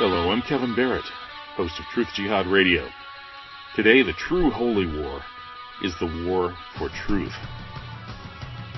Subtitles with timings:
[0.00, 1.04] Hello, I'm Kevin Barrett,
[1.56, 2.88] host of Truth Jihad Radio.
[3.76, 5.20] Today, the true holy war
[5.84, 7.34] is the war for truth.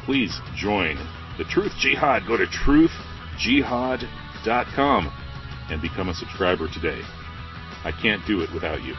[0.04, 0.98] Please join
[1.38, 2.26] the Truth Jihad.
[2.26, 5.12] Go to truthjihad.com
[5.70, 7.02] and become a subscriber today.
[7.84, 8.96] I can't do it without you.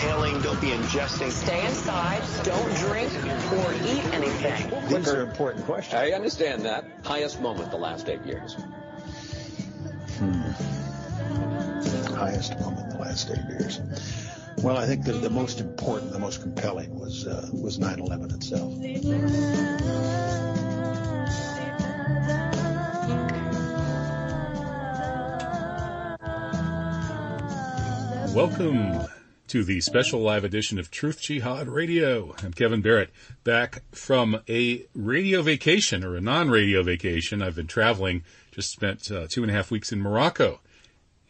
[0.00, 1.30] Inhaling, don't be ingesting.
[1.30, 3.12] Stay inside, don't drink
[3.52, 4.88] or eat anything.
[4.88, 5.94] These are important questions.
[5.94, 6.86] I understand that.
[7.04, 8.56] Highest moment the last eight years.
[12.16, 13.80] Highest moment the last eight years.
[14.62, 18.72] Well, I think the, the most important, the most compelling was uh, was 9/11 itself.
[28.34, 29.06] Welcome
[29.50, 32.36] to the special live edition of Truth Jihad Radio.
[32.40, 33.10] I'm Kevin Barrett,
[33.42, 37.42] back from a radio vacation or a non-radio vacation.
[37.42, 40.60] I've been traveling, just spent uh, two and a half weeks in Morocco.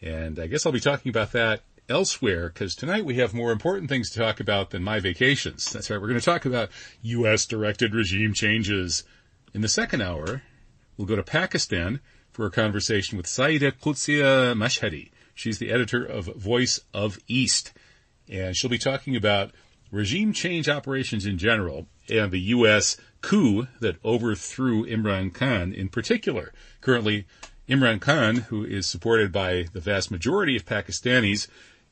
[0.03, 3.89] And I guess I'll be talking about that elsewhere because tonight we have more important
[3.89, 5.71] things to talk about than my vacations.
[5.71, 5.99] That's right.
[5.99, 6.69] We're going to talk about
[7.01, 7.47] U.S.
[7.47, 9.03] directed regime changes.
[9.55, 10.43] In the second hour,
[10.95, 12.01] we'll go to Pakistan
[12.31, 15.09] for a conversation with Saida Qudsiya Mashhadi.
[15.33, 17.73] She's the editor of Voice of East,
[18.31, 19.51] and she'll be talking about
[19.91, 22.97] regime change operations in general and the U.S.
[23.21, 26.53] coup that overthrew Imran Khan in particular.
[26.79, 27.27] Currently,
[27.67, 31.47] Imran Khan, who is supported by the vast majority of Pakistanis,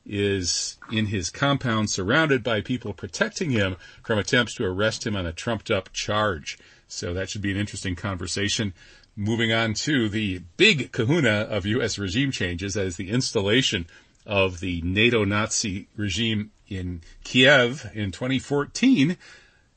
[0.06, 5.26] is in his compound surrounded by people protecting him from attempts to arrest him on
[5.26, 6.58] a trumped up charge.
[6.88, 8.74] So that should be an interesting conversation.
[9.16, 12.00] Moving on to the big kahuna of U.S.
[12.00, 13.86] regime changes, that is the installation
[14.30, 19.18] of the NATO Nazi regime in Kiev in 2014.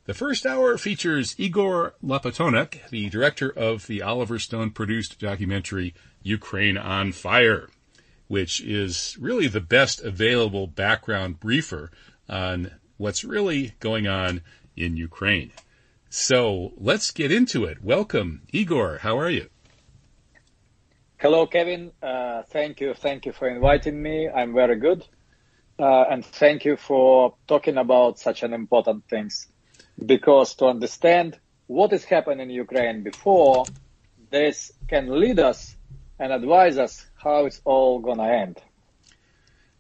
[0.05, 6.77] The first hour features Igor Lopatonok, the director of the Oliver Stone produced documentary Ukraine
[6.77, 7.70] on Fire,
[8.29, 11.91] which is really the best available background briefer
[12.29, 14.42] on what's really going on
[14.77, 15.51] in Ukraine.
[16.11, 17.83] So let's get into it.
[17.83, 18.98] Welcome, Igor.
[18.98, 19.48] How are you?
[21.23, 21.93] Hello, Kevin.
[22.03, 22.95] Uh, thank you.
[22.95, 24.29] Thank you for inviting me.
[24.29, 25.07] I'm very good.
[25.79, 29.47] Uh, and thank you for talking about such an important things.
[30.05, 31.39] Because to understand
[31.69, 33.67] what is happening in Ukraine before,
[34.33, 35.77] this can lead us
[36.19, 38.61] and advise us how it's all gonna end.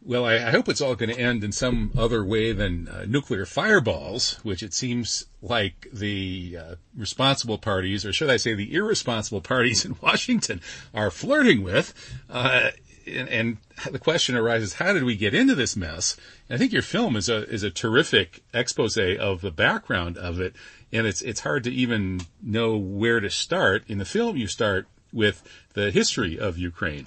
[0.04, 3.04] Well, I, I hope it's all going to end in some other way than uh,
[3.06, 8.74] nuclear fireballs, which it seems like the uh, responsible parties, or should I say the
[8.74, 10.60] irresponsible parties in Washington,
[10.92, 11.94] are flirting with.
[12.28, 12.70] Uh,
[13.06, 13.56] and, and,
[13.90, 16.16] the question arises: How did we get into this mess?
[16.48, 20.40] And I think your film is a is a terrific expose of the background of
[20.40, 20.54] it,
[20.92, 23.84] and it's it's hard to even know where to start.
[23.88, 25.42] In the film, you start with
[25.74, 27.06] the history of Ukraine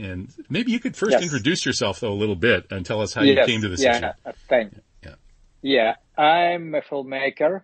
[0.00, 1.22] and maybe you could first yes.
[1.22, 3.46] introduce yourself though a little bit and tell us how yes.
[3.46, 4.36] you came to this yeah, issue.
[4.48, 4.80] Thank you.
[5.02, 5.14] Yeah.
[5.62, 5.94] Yeah.
[6.16, 7.62] I'm a filmmaker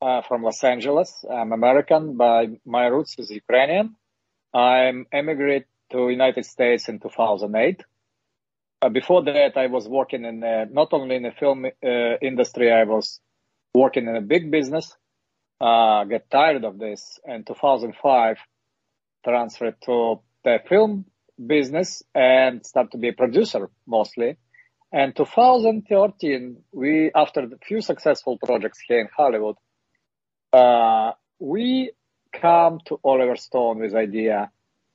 [0.00, 1.24] uh, from Los Angeles.
[1.30, 3.96] I'm American, but my roots is Ukrainian.
[4.54, 7.82] I'm emigrated to United States in 2008.
[8.80, 11.88] Uh, before that, I was working in uh, not only in the film uh,
[12.22, 13.20] industry, I was
[13.74, 14.96] working in a big business.
[15.60, 18.38] Uh, get tired of this, and 2005
[19.24, 21.04] transferred to the film
[21.44, 24.36] business and start to be a producer mostly.
[24.92, 29.56] And 2013, we, after a few successful projects here in Hollywood,
[30.52, 31.92] uh, we
[32.32, 34.50] come to Oliver Stone with idea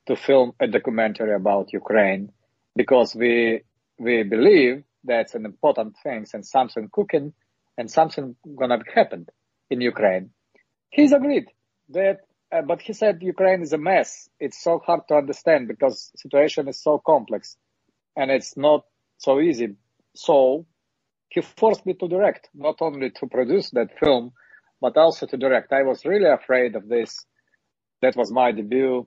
[0.06, 2.32] to film a documentary about Ukraine
[2.76, 3.62] because we,
[3.98, 7.32] we believe that's an important thing and something cooking
[7.78, 9.26] and something gonna happen
[9.70, 10.30] in Ukraine.
[10.90, 11.46] He's agreed
[11.90, 12.20] that
[12.54, 14.28] uh, but he said Ukraine is a mess.
[14.38, 17.56] It's so hard to understand because situation is so complex
[18.16, 18.84] and it's not
[19.18, 19.74] so easy.
[20.14, 20.66] So
[21.30, 24.32] he forced me to direct, not only to produce that film,
[24.80, 25.72] but also to direct.
[25.72, 27.26] I was really afraid of this.
[28.02, 29.06] That was my debut,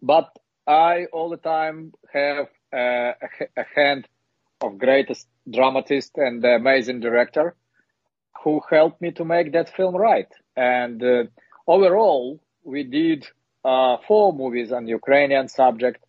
[0.00, 0.28] but
[0.66, 3.14] I all the time have a,
[3.56, 4.06] a hand
[4.60, 7.56] of greatest dramatist and amazing director
[8.42, 10.28] who helped me to make that film right.
[10.56, 11.24] And uh,
[11.66, 13.26] overall, we did
[13.64, 16.02] uh, four movies on Ukrainian subject,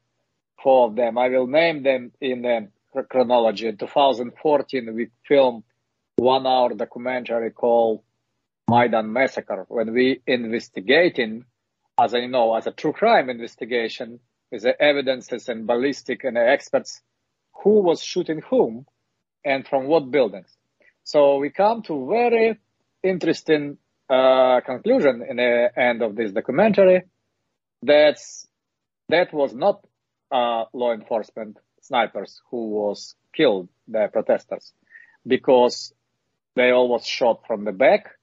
[0.64, 1.18] four of them.
[1.18, 3.68] I will name them in the chronology.
[3.68, 5.64] In 2014, we filmed
[6.16, 8.02] one hour documentary called
[8.70, 11.46] Maidan Massacre when we investigating,
[12.00, 14.20] as I know, as a true crime investigation
[14.52, 17.02] with the evidences and ballistic and experts
[17.64, 18.86] who was shooting whom
[19.44, 20.56] and from what buildings.
[21.04, 22.58] So we come to very
[23.04, 23.78] interesting
[24.10, 27.04] uh, conclusion in the end of this documentary.
[27.82, 28.48] That's
[29.10, 29.86] that was not
[30.32, 34.74] uh, law enforcement snipers who was killed the protesters
[35.28, 35.94] because
[36.56, 38.16] they all was shot from the back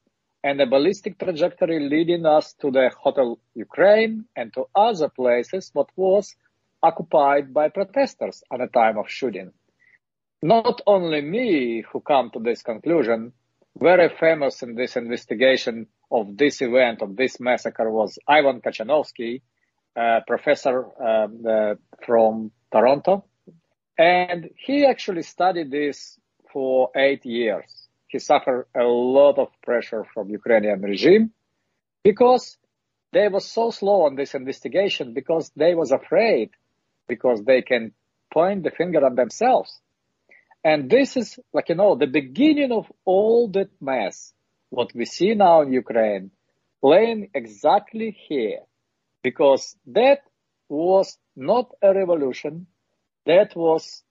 [0.42, 5.90] and a ballistic trajectory leading us to the hotel Ukraine and to other places what
[5.94, 6.34] was
[6.82, 9.52] occupied by protesters at the time of shooting.
[10.42, 13.32] Not only me who come to this conclusion,
[13.78, 19.42] very famous in this investigation of this event, of this massacre was Ivan Katchanovski,
[19.96, 21.74] a professor um, uh,
[22.04, 23.24] from Toronto.
[23.98, 26.18] And he actually studied this
[26.52, 27.88] for eight years.
[28.08, 31.32] He suffered a lot of pressure from Ukrainian regime
[32.04, 32.58] because
[33.12, 36.50] they were so slow on this investigation because they was afraid
[37.08, 37.92] because they can
[38.32, 39.81] point the finger at themselves.
[40.64, 44.32] And this is like, you know, the beginning of all that mess,
[44.70, 46.30] what we see now in Ukraine,
[46.80, 48.60] playing exactly here,
[49.22, 50.22] because that
[50.68, 52.66] was not a revolution.
[53.26, 54.02] That was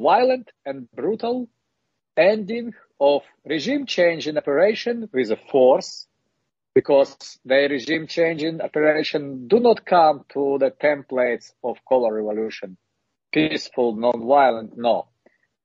[0.00, 1.48] violent and brutal
[2.16, 6.06] ending of regime change in operation with a force
[6.74, 12.76] because the regime change in operation do not come to the templates of color revolution.
[13.32, 15.08] Peaceful, non-violent, no.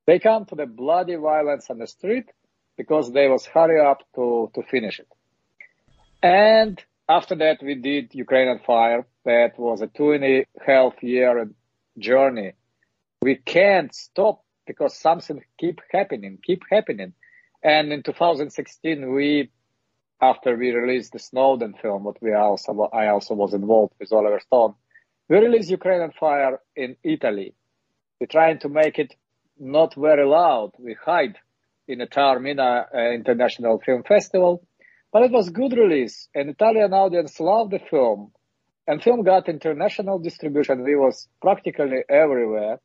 [0.06, 2.30] They come to the bloody violence on the street
[2.78, 5.08] because they was hurry up to, to finish it.
[6.22, 9.06] And after that, we did Ukraine on Fire.
[9.26, 11.50] That was a two and a half year
[11.98, 12.54] journey.
[13.22, 17.14] We can't stop because something keep happening, keep happening.
[17.62, 19.50] And in 2016, we,
[20.22, 24.42] after we released the Snowden film, what we also, I also was involved with Oliver
[24.42, 24.76] Stone,
[25.30, 27.54] we released Ukraine on Fire in Italy.
[28.20, 29.16] We're trying to make it
[29.60, 30.72] not very loud.
[30.80, 31.38] We hide
[31.88, 34.66] in a Taormina uh, International Film Festival,
[35.12, 36.28] but it was good release.
[36.34, 38.32] An Italian audience loved the film,
[38.88, 40.88] and film got international distribution.
[40.88, 42.80] It was practically everywhere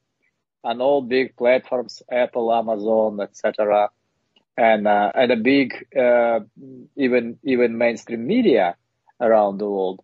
[0.64, 3.90] on all big platforms, Apple, Amazon, etc.,
[4.56, 6.40] and uh, and a big uh,
[6.96, 8.76] even even mainstream media
[9.20, 10.02] around the world.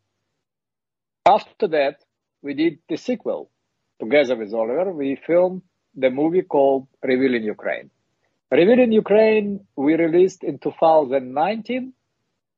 [1.27, 1.97] After that,
[2.43, 3.51] we did the sequel
[3.99, 4.93] together with Oliver.
[4.93, 5.63] We filmed
[5.97, 7.91] the movie called Revealing Ukraine.
[8.51, 11.93] Revealing Ukraine we released in 2019.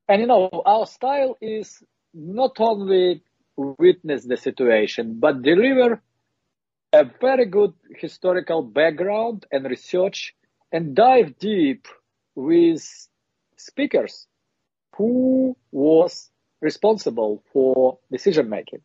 [0.08, 1.82] And you know, our style is
[2.14, 3.22] not only
[3.56, 6.00] witness the situation, but deliver
[6.92, 10.34] a very good historical background and research
[10.72, 11.86] and dive deep
[12.34, 13.08] with
[13.56, 14.26] speakers
[14.96, 16.30] who was
[16.60, 18.80] responsible for decision making.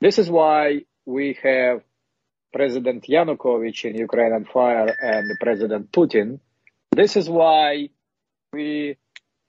[0.00, 1.82] This is why we have
[2.52, 6.40] President Yanukovych in Ukraine on fire and President Putin.
[6.90, 7.90] This is why
[8.52, 8.96] we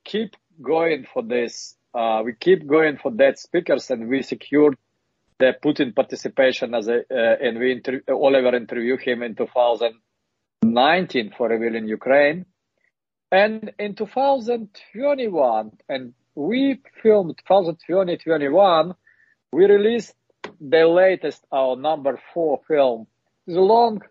[0.03, 1.75] keep going for this.
[1.93, 4.77] Uh, we keep going for that speakers and we secured
[5.39, 11.47] the Putin participation as a, uh, and we inter- Oliver interviewed him in 2019 for
[11.47, 12.45] revealing Ukraine.
[13.31, 18.95] And in 2021, and we filmed 2020-21,
[19.53, 20.15] we released
[20.59, 23.07] the latest, our number four film,
[23.47, 24.01] a long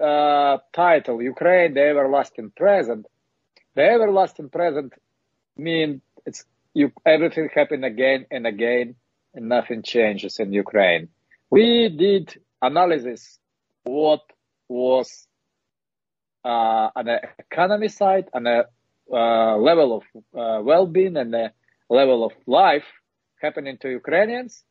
[0.00, 3.06] uh, title, Ukraine, the everlasting present.
[3.74, 4.92] The everlasting present
[5.56, 8.96] means it's you, everything happened again and again,
[9.34, 11.08] and nothing changes in Ukraine.
[11.50, 13.38] We did analysis
[13.84, 14.22] what
[14.68, 15.26] was
[16.44, 18.66] uh, on the economy side, on the
[19.12, 20.02] uh, level of
[20.38, 21.52] uh, well-being and the
[21.88, 22.84] level of life
[23.40, 24.64] happening to Ukrainians,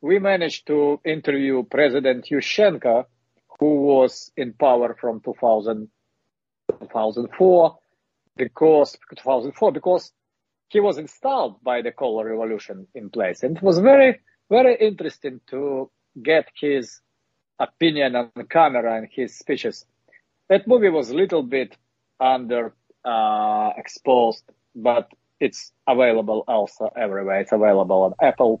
[0.00, 3.04] we managed to interview President Yushchenko,
[3.58, 5.88] who was in power from 2000,
[6.80, 7.78] 2004,
[8.36, 10.12] because 2004 because
[10.68, 15.40] he was installed by the color revolution in place, and it was very very interesting
[15.48, 15.90] to
[16.20, 17.00] get his
[17.58, 19.84] opinion on camera and his speeches.
[20.48, 21.76] That movie was a little bit
[22.18, 27.40] under uh, exposed, but it's available also everywhere.
[27.40, 28.60] It's available on Apple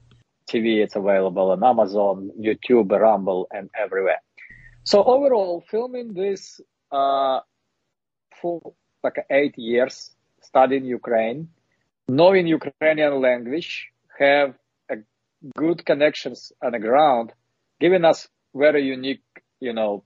[0.50, 0.82] TV.
[0.82, 4.20] It's available on Amazon, YouTube, Rumble, and everywhere.
[4.84, 7.40] So overall, filming this uh,
[8.40, 8.72] for
[9.04, 10.10] like eight years,
[10.42, 11.48] studying Ukraine,
[12.08, 13.88] knowing Ukrainian language,
[14.18, 14.54] have
[15.56, 17.32] good connections on the ground,
[17.80, 19.22] giving us very unique,
[19.60, 20.04] you know,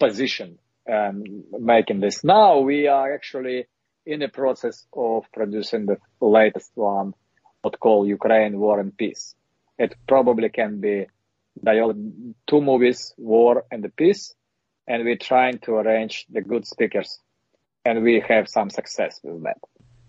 [0.00, 2.24] position and making this.
[2.24, 3.66] Now we are actually
[4.04, 7.14] in the process of producing the latest one,
[7.60, 9.36] what called Ukraine War and Peace
[9.82, 11.06] it probably can be
[12.46, 14.34] two movies, War and the Peace,
[14.86, 17.18] and we're trying to arrange the good speakers
[17.84, 19.58] and we have some success with that.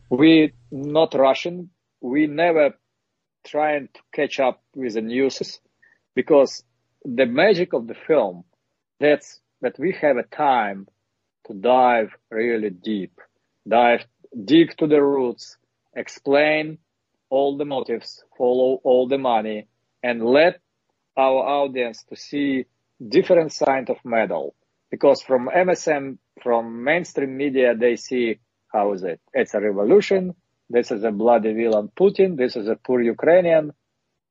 [0.10, 1.70] We not Russian.
[2.02, 2.78] We never
[3.46, 5.60] trying to catch up with the news
[6.16, 6.64] because
[7.04, 8.44] the magic of the film
[9.00, 10.88] that's that we have a time
[11.48, 13.20] to dive really deep,
[13.68, 14.06] dive
[14.46, 15.58] dig to the roots,
[15.96, 16.78] explain
[17.34, 19.66] all the motives, follow all the money,
[20.04, 20.60] and let
[21.18, 22.66] our audience to see
[23.16, 24.54] different side of medal.
[24.92, 28.38] Because from MSM, from mainstream media, they see
[28.72, 29.20] how is it?
[29.34, 30.36] It's a revolution.
[30.70, 32.38] This is a bloody villain Putin.
[32.38, 33.74] This is a poor Ukrainian,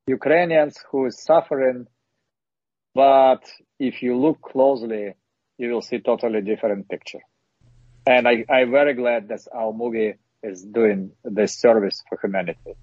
[0.06, 1.88] Ukrainians who is suffering.
[2.94, 3.42] But
[3.80, 5.14] if you look closely,
[5.58, 7.24] you will see totally different picture.
[8.06, 10.14] And I, I'm very glad that our movie
[10.50, 12.74] is doing this service for humanity.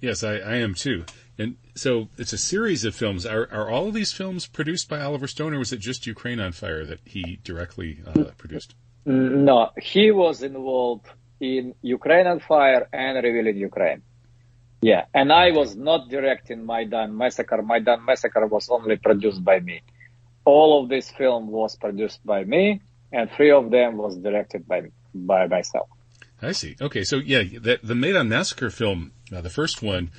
[0.00, 1.04] Yes, I, I am too.
[1.38, 3.24] And so it's a series of films.
[3.24, 6.40] Are, are all of these films produced by Oliver Stone, or was it just Ukraine
[6.40, 8.74] on Fire that he directly uh, produced?
[9.04, 11.06] No, he was involved
[11.40, 14.02] in Ukraine on Fire and Revealing Ukraine.
[14.80, 17.62] Yeah, and I was not directing Maidan Massacre.
[17.62, 19.82] Maidan Massacre was only produced by me.
[20.44, 22.80] All of this film was produced by me,
[23.12, 25.88] and three of them was directed by by myself.
[26.40, 26.76] I see.
[26.80, 30.10] Okay, so yeah, the, the Maidan Massacre film, uh, the first one,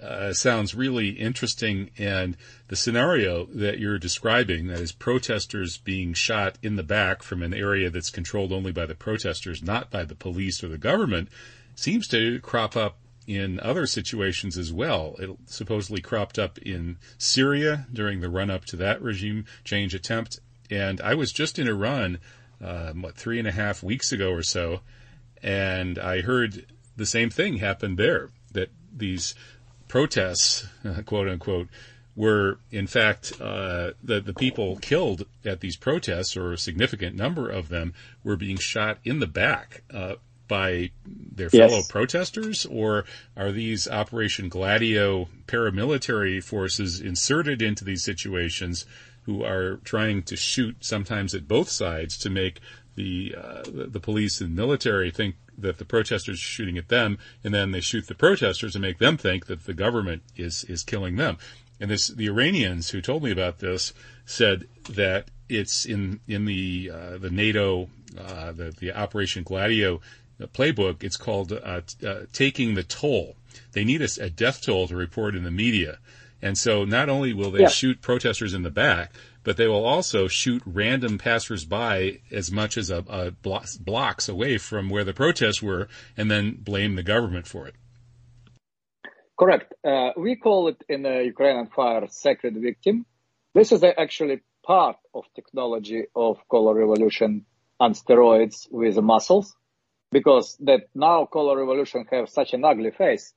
[0.00, 2.36] uh, sounds really interesting, and
[2.68, 7.54] the scenario that you're describing, that is protesters being shot in the back from an
[7.54, 11.28] area that's controlled only by the protesters, not by the police or the government,
[11.74, 15.16] seems to crop up in other situations as well.
[15.18, 20.40] It supposedly cropped up in Syria during the run up to that regime change attempt.
[20.70, 22.18] And I was just in Iran,
[22.62, 24.80] um, what, three and a half weeks ago or so,
[25.42, 29.34] and I heard the same thing happened there that these
[29.88, 30.66] protests,
[31.06, 31.68] quote unquote,
[32.14, 37.48] were in fact uh, the the people killed at these protests, or a significant number
[37.48, 37.92] of them,
[38.24, 40.14] were being shot in the back uh,
[40.48, 41.90] by their fellow yes.
[41.90, 43.04] protesters, or
[43.36, 48.86] are these Operation Gladio paramilitary forces inserted into these situations
[49.22, 52.60] who are trying to shoot sometimes at both sides to make
[52.96, 57.54] the uh, the police and military think that the protesters are shooting at them, and
[57.54, 61.16] then they shoot the protesters and make them think that the government is is killing
[61.16, 61.38] them.
[61.78, 63.92] And this, the Iranians who told me about this
[64.24, 67.88] said that it's in in the uh, the NATO
[68.18, 70.00] uh, the the Operation Gladio
[70.40, 71.02] playbook.
[71.02, 73.36] It's called uh, uh, taking the toll.
[73.72, 75.98] They need a, a, death toll to report in the media,
[76.46, 77.68] and so not only will they yeah.
[77.80, 79.12] shoot protesters in the back,
[79.42, 83.22] but they will also shoot random passersby as much as a, a
[83.90, 87.74] blocks away from where the protests were, and then blame the government for it.
[89.40, 89.74] Correct.
[89.84, 93.04] Uh, we call it in the Ukrainian fire sacred victim.
[93.54, 97.44] This is actually part of technology of color revolution
[97.84, 99.54] on steroids with muscles,
[100.12, 103.34] because that now color revolution have such an ugly face.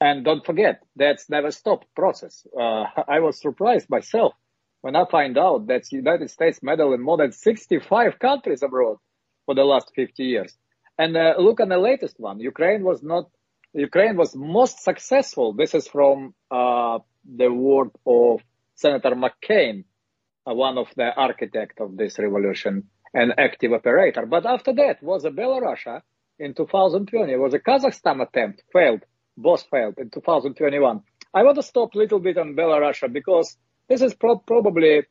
[0.00, 2.46] And don't forget, that's never stopped process.
[2.58, 4.34] Uh, I was surprised myself
[4.80, 8.96] when I find out that United States meddle in more than 65 countries abroad
[9.44, 10.56] for the last 50 years.
[10.98, 12.40] And uh, look at the latest one.
[12.40, 13.30] Ukraine was not,
[13.74, 15.52] Ukraine was most successful.
[15.52, 18.40] This is from uh, the word of
[18.74, 19.84] Senator McCain,
[20.48, 24.24] uh, one of the architect of this revolution, an active operator.
[24.24, 26.00] But after that was a Belarus
[26.38, 27.32] in 2020.
[27.32, 29.02] It was a Kazakhstan attempt, failed,
[29.36, 31.02] both failed in 2021.
[31.32, 33.56] I want to stop a little bit on Belarus because
[33.88, 35.02] this is pro- probably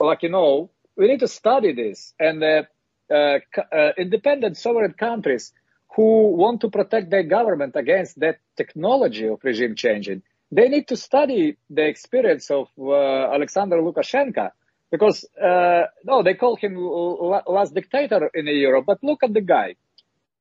[0.00, 2.62] like you know we need to study this and uh,
[3.10, 3.38] uh,
[3.72, 5.52] uh, independent sovereign countries
[5.94, 10.96] who want to protect their government against that technology of regime changing they need to
[10.96, 14.50] study the experience of uh, Alexander Lukashenko
[14.90, 19.74] because uh, no they call him last dictator in Europe but look at the guy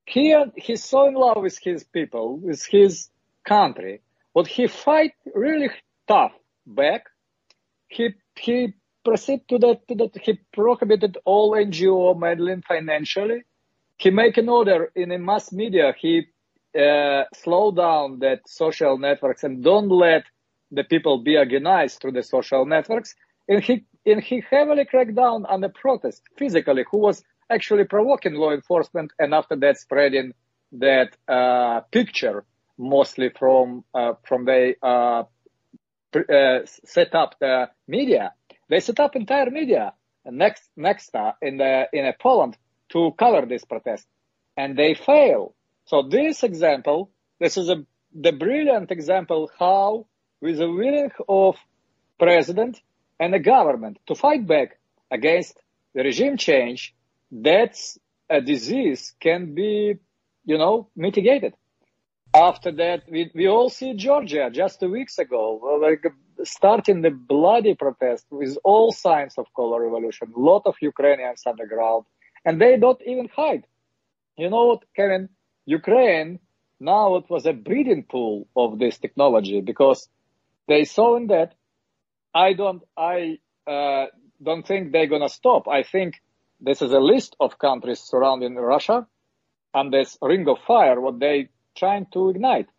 [0.06, 3.10] he he's so in love with his people with his
[3.46, 4.02] country
[4.34, 5.70] but he fight really
[6.08, 6.34] tough
[6.66, 7.06] back
[7.88, 13.44] he he proceeded to that to that he prohibited all NGO meddling financially.
[13.98, 15.94] He make an order in the mass media.
[15.98, 16.28] He
[16.78, 20.24] uh, slow down that social networks and don't let
[20.72, 23.16] the people be organized through the social networks.
[23.48, 28.36] And he and he heavily cracked down on the protest physically, who was actually provoking
[28.36, 30.34] law enforcement, and after that spreading
[30.74, 32.44] that uh, picture
[32.78, 35.24] mostly from uh, from the uh,
[36.16, 38.34] uh, set up the media.
[38.70, 39.94] They set up entire media
[40.26, 42.58] next next uh, in the in Poland
[42.90, 44.08] to cover this protest,
[44.58, 45.54] and they fail.
[45.86, 50.06] So this example, this is a the brilliant example how,
[50.42, 51.58] with the willing of
[52.20, 52.82] president
[53.20, 54.78] and the government to fight back
[55.12, 55.60] against
[55.94, 56.94] the regime change,
[57.42, 57.98] that's
[58.30, 59.96] a disease can be,
[60.46, 61.54] you know, mitigated.
[62.34, 66.04] After that, we, we all see Georgia just two weeks ago, like
[66.44, 72.06] starting the bloody protest with all signs of color revolution, a lot of Ukrainians underground,
[72.46, 73.66] and they don't even hide.
[74.38, 75.30] You know what, Kevin?
[75.66, 76.40] Ukraine
[76.80, 80.10] now it was a breeding pool of this technology because
[80.68, 81.54] they saw in that.
[82.36, 84.08] I don't, I uh,
[84.42, 85.68] don't think they're gonna stop.
[85.68, 86.16] I think
[86.64, 89.06] this is a list of countries surrounding Russia
[89.74, 92.70] and this ring of fire, what they trying to ignite.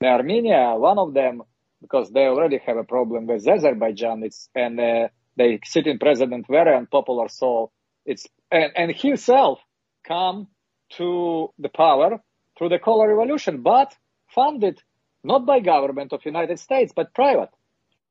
[0.00, 1.42] The Armenia, one of them,
[1.80, 4.22] because they already have a problem with Azerbaijan.
[4.24, 7.70] It's and uh, they sitting president very unpopular, so
[8.04, 9.60] it's and, and himself
[10.04, 10.48] come
[10.96, 12.20] to the power
[12.56, 13.94] through the color revolution, but
[14.34, 14.82] funded
[15.22, 17.50] not by government of United States but private.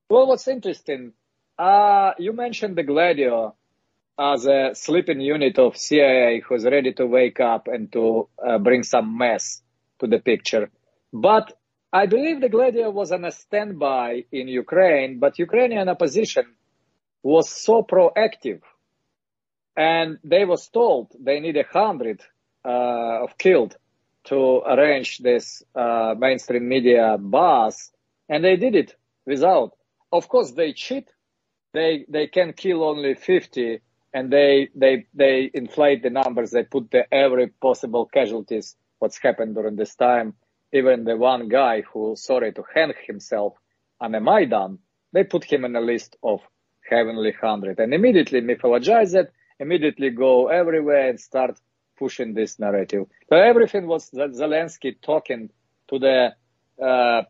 [0.10, 1.14] Well, what's interesting,
[1.60, 3.56] uh, you mentioned the Gladio
[4.20, 8.84] as a sleeping unit of CIA who's ready to wake up and to uh, bring
[8.84, 9.62] some mess
[10.00, 10.70] to the picture.
[11.14, 11.54] But
[11.94, 16.46] I believe the Gladio was on a standby in Ukraine, but Ukrainian opposition
[17.24, 18.62] was so proactive
[19.78, 22.22] and they was told they need a hundred
[22.66, 23.78] uh, of killed
[24.26, 27.92] to arrange this uh, mainstream media buzz,
[28.28, 28.96] and they did it
[29.26, 29.72] without.
[30.12, 31.08] Of course, they cheat.
[31.74, 33.82] They they can kill only fifty,
[34.14, 36.52] and they they they inflate the numbers.
[36.52, 38.76] They put the every possible casualties.
[39.00, 40.36] What's happened during this time?
[40.74, 43.56] even the one guy who sorry to hang himself
[44.02, 44.80] on a Maidan,
[45.14, 46.42] they put him in a list of
[46.90, 51.60] heavenly hundred and immediately mythologize it, immediately go everywhere and start
[51.98, 53.08] pushing this narrative.
[53.30, 55.52] So everything was Zelensky talking
[55.90, 56.36] to the
[56.82, 57.24] uh,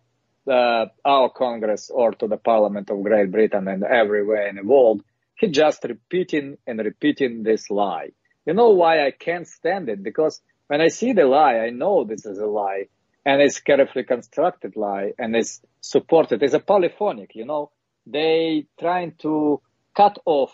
[0.51, 5.03] uh, our Congress or to the Parliament of Great Britain and everywhere in the world.
[5.37, 8.09] He just repeating and repeating this lie.
[8.45, 10.01] You know why I can't stand it?
[10.01, 12.85] Because when I see the lie, I know this is a lie
[13.25, 16.41] and it's carefully constructed lie and it's supported.
[16.41, 17.71] It's a polyphonic, you know.
[18.05, 19.61] They trying to
[19.95, 20.53] cut off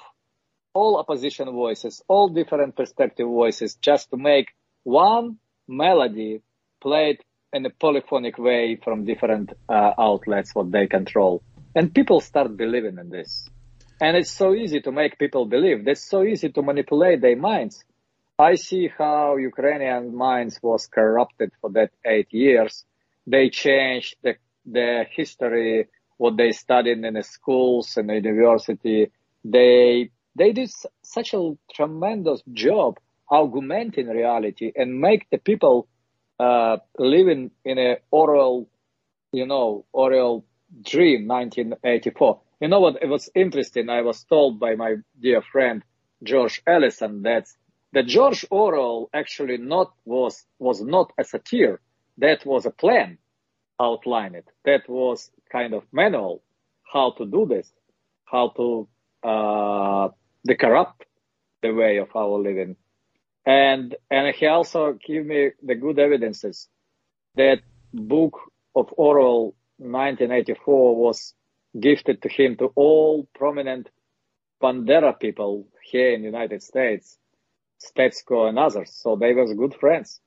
[0.73, 4.47] all opposition voices, all different perspective voices, just to make
[4.84, 6.41] one melody
[6.81, 7.19] played
[7.53, 11.43] in a polyphonic way from different uh, outlets what they control.
[11.75, 13.47] And people start believing in this.
[14.03, 15.87] And it's so easy to make people believe.
[15.87, 17.85] It's so easy to manipulate their minds.
[18.37, 22.83] I see how Ukrainian minds was corrupted for that eight years.
[23.25, 24.35] They changed the,
[24.65, 25.87] the history,
[26.17, 29.09] what they studied in the schools and the university.
[29.45, 30.69] They, they did
[31.01, 32.99] such a tremendous job
[33.31, 35.87] augmenting reality and make the people,
[36.41, 38.67] uh, living in a Orwell,
[39.31, 40.43] you know, Orwell
[40.81, 42.41] dream, 1984.
[42.63, 43.04] You know what?
[43.04, 43.89] It was interesting.
[43.89, 45.84] I was told by my dear friend,
[46.23, 47.45] George Ellison, that
[47.91, 51.82] that George Orwell actually not was was not a satire.
[52.19, 53.17] That was a plan
[53.82, 54.45] outlined.
[54.63, 56.41] That was kind of manual
[56.93, 57.69] how to do this,
[58.23, 58.88] how to
[59.23, 60.08] uh,
[60.58, 61.04] corrupt
[61.63, 62.78] the way of our living.
[63.45, 66.69] And and he also gave me the good evidences
[67.36, 67.60] that
[67.93, 68.39] book
[68.73, 71.34] of Orwell 1984 was
[71.79, 73.89] gifted to him to all prominent
[74.62, 77.17] Bandera people here in the United States
[77.83, 78.91] Stetsko and others.
[78.93, 80.19] So they were good friends.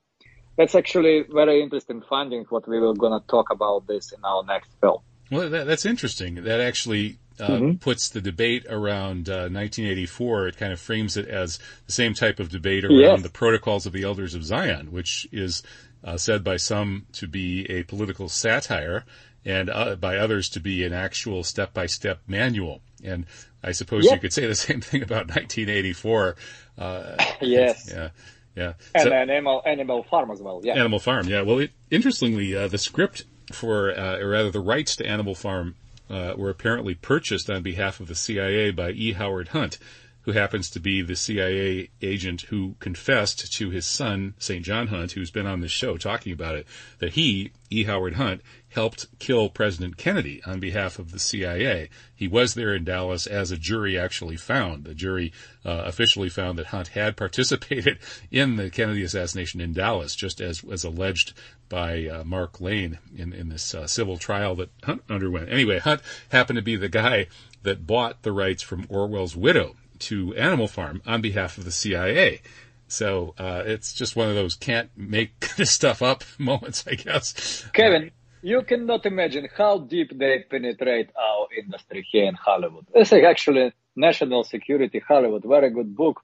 [0.56, 4.44] That's actually very interesting finding what we were going to talk about this in our
[4.44, 5.00] next film.
[5.30, 6.44] Well, that, that's interesting.
[6.44, 7.72] That actually uh, mm-hmm.
[7.74, 10.48] puts the debate around uh, 1984.
[10.48, 13.22] It kind of frames it as the same type of debate around yes.
[13.22, 15.62] the protocols of the elders of Zion, which is
[16.04, 19.04] uh, said by some to be a political satire
[19.46, 22.82] and uh, by others to be an actual step-by-step manual.
[23.02, 23.26] And
[23.62, 24.14] I suppose yep.
[24.14, 26.36] you could say the same thing about 1984.
[26.76, 27.90] Uh, yes.
[27.90, 28.08] Yeah.
[28.56, 28.72] Yeah.
[28.94, 30.60] And so, Animal Animal Farm as well.
[30.64, 30.74] Yeah.
[30.74, 31.28] Animal Farm.
[31.28, 31.42] Yeah.
[31.42, 35.76] Well, it, interestingly, uh, the script for, uh, or rather, the rights to Animal Farm
[36.08, 39.12] uh, were apparently purchased on behalf of the CIA by E.
[39.12, 39.78] Howard Hunt,
[40.26, 44.64] who happens to be the CIA agent who confessed to his son, St.
[44.64, 46.66] John Hunt, who's been on this show talking about it,
[46.98, 47.84] that he, E.
[47.84, 51.90] Howard Hunt, helped kill President Kennedy on behalf of the CIA.
[52.12, 54.82] He was there in Dallas as a jury actually found.
[54.82, 55.32] The jury
[55.64, 58.00] uh, officially found that Hunt had participated
[58.32, 61.34] in the Kennedy assassination in Dallas, just as was alleged
[61.68, 65.52] by uh, Mark Lane in, in this uh, civil trial that Hunt underwent.
[65.52, 67.28] Anyway, Hunt happened to be the guy
[67.62, 72.42] that bought the rights from Orwell's widow to Animal Farm on behalf of the CIA.
[72.88, 77.66] So uh, it's just one of those can't make this stuff up moments, I guess.
[77.72, 78.10] Kevin,
[78.42, 82.86] you cannot imagine how deep they penetrate our industry here in Hollywood.
[82.94, 86.22] Is actually National Security Hollywood, very good book.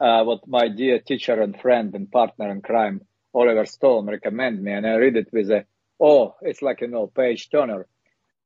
[0.00, 3.02] uh, what my dear teacher and friend and partner in crime,
[3.34, 5.66] Oliver Stone, recommended me, and I read it with a,
[6.00, 7.86] oh, it's like, you know, page turner.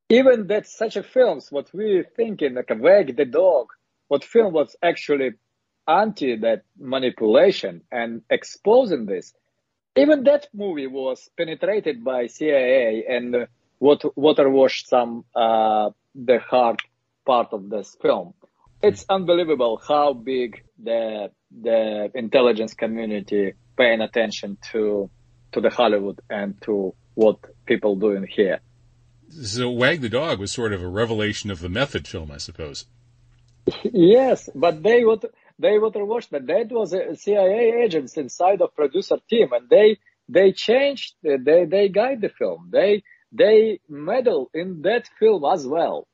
[0.08, 3.68] Even that such a films, what we thinking, like a wag the dog,
[4.08, 5.32] what film was actually
[5.86, 9.34] anti that manipulation and exposing this.
[9.96, 13.46] Even that movie was penetrated by CIA and
[13.78, 16.80] what water washed some uh, the hard
[17.24, 18.34] part of this film.
[18.82, 21.30] It's unbelievable how big the
[21.62, 25.10] the intelligence community paying attention to
[25.52, 28.60] to the Hollywood and to what people doing here.
[29.30, 32.86] So Wag the Dog was sort of a revelation of the method film, I suppose.
[33.84, 35.24] Yes, but they would
[35.58, 36.46] they would watch that.
[36.46, 39.98] That was a CIA agents inside of producer team, and they
[40.28, 42.68] they changed they they guide the film.
[42.70, 46.06] They they meddle in that film as well.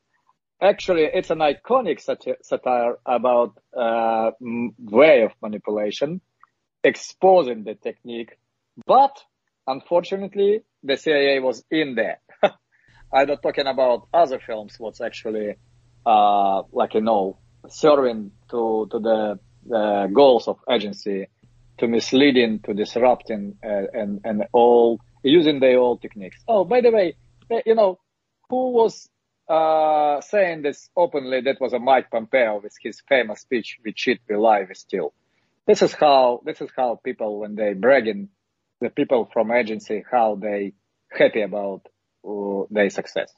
[0.62, 2.00] Actually, it's an iconic
[2.42, 4.30] satire about uh,
[4.78, 6.20] way of manipulation,
[6.84, 8.36] exposing the technique.
[8.86, 9.22] But
[9.66, 12.20] unfortunately, the CIA was in there.
[13.12, 14.76] I'm not talking about other films.
[14.78, 15.56] What's actually,
[16.06, 19.38] uh, like you know, serving to to the
[20.12, 21.26] goals of agency,
[21.78, 26.38] to misleading, to disrupting, uh, and and all using the old techniques.
[26.48, 27.16] Oh, by the way,
[27.66, 27.98] you know,
[28.48, 29.08] who was
[29.48, 34.20] uh, saying this openly, that was a Mike Pompeo with his famous speech, "We cheat,
[34.28, 35.12] we lie, we steal."
[35.66, 38.28] This is how this is how people, when they bragging,
[38.80, 40.72] the people from agency, how they
[41.10, 41.82] happy about
[42.26, 43.32] uh, their success.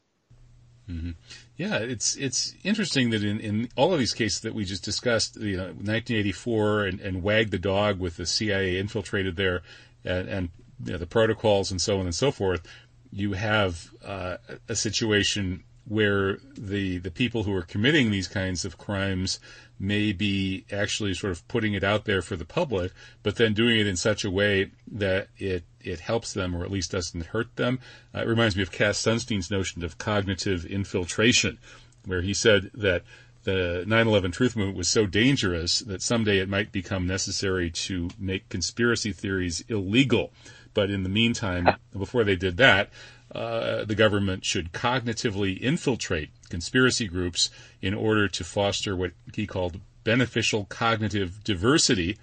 [0.90, 1.11] Mm-hmm.
[1.57, 5.37] Yeah, it's it's interesting that in, in all of these cases that we just discussed,
[5.37, 9.62] you know, 1984 and, and Wag the Dog with the CIA infiltrated there,
[10.05, 10.49] and, and
[10.85, 12.66] you know, the protocols and so on and so forth,
[13.12, 18.79] you have uh, a situation where the the people who are committing these kinds of
[18.79, 19.40] crimes
[19.79, 22.92] may be actually sort of putting it out there for the public,
[23.25, 26.71] but then doing it in such a way that it it helps them or at
[26.71, 27.81] least doesn't hurt them.
[28.14, 31.59] Uh, it reminds me of Cass Sunstein's notion of cognitive infiltration,
[32.05, 33.03] where he said that
[33.42, 38.49] the 9/11 truth movement was so dangerous that someday it might become necessary to make
[38.49, 40.33] conspiracy theories illegal.
[40.75, 42.90] But in the meantime, before they did that,
[43.35, 49.81] uh, the government should cognitively infiltrate conspiracy groups in order to foster what he called
[50.05, 52.18] beneficial cognitive diversity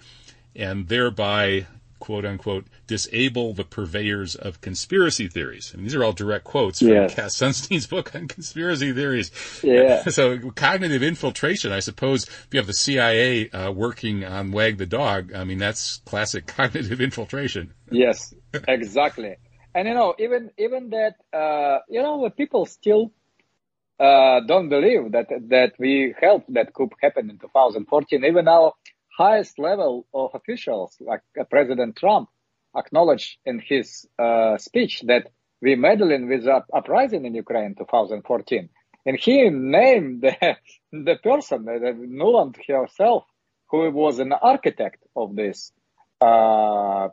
[0.54, 1.66] and thereby
[1.98, 5.72] quote unquote disable the purveyors of conspiracy theories.
[5.72, 7.08] And these are all direct quotes from.
[7.08, 9.30] Cass Sunstein's book on conspiracy theories.
[9.62, 10.02] Yeah.
[10.08, 14.86] so cognitive infiltration, I suppose, if you have the CIA uh, working on Wag the
[14.86, 17.74] Dog, I mean that's classic cognitive infiltration.
[17.90, 18.34] Yes,
[18.66, 19.36] exactly.
[19.74, 23.12] And you know, even even that, uh, you know, people still
[24.00, 28.24] uh, don't believe that that we helped that coup happen in 2014.
[28.24, 28.72] Even our
[29.16, 32.28] highest level of officials, like uh, President Trump,
[32.76, 35.30] acknowledged in his uh, speech that
[35.60, 38.68] we meddling with the uprising in Ukraine 2014.
[39.06, 40.34] And he named the,
[40.92, 43.24] the person, the Nuland herself,
[43.70, 45.72] who was an architect of this
[46.20, 47.08] uh,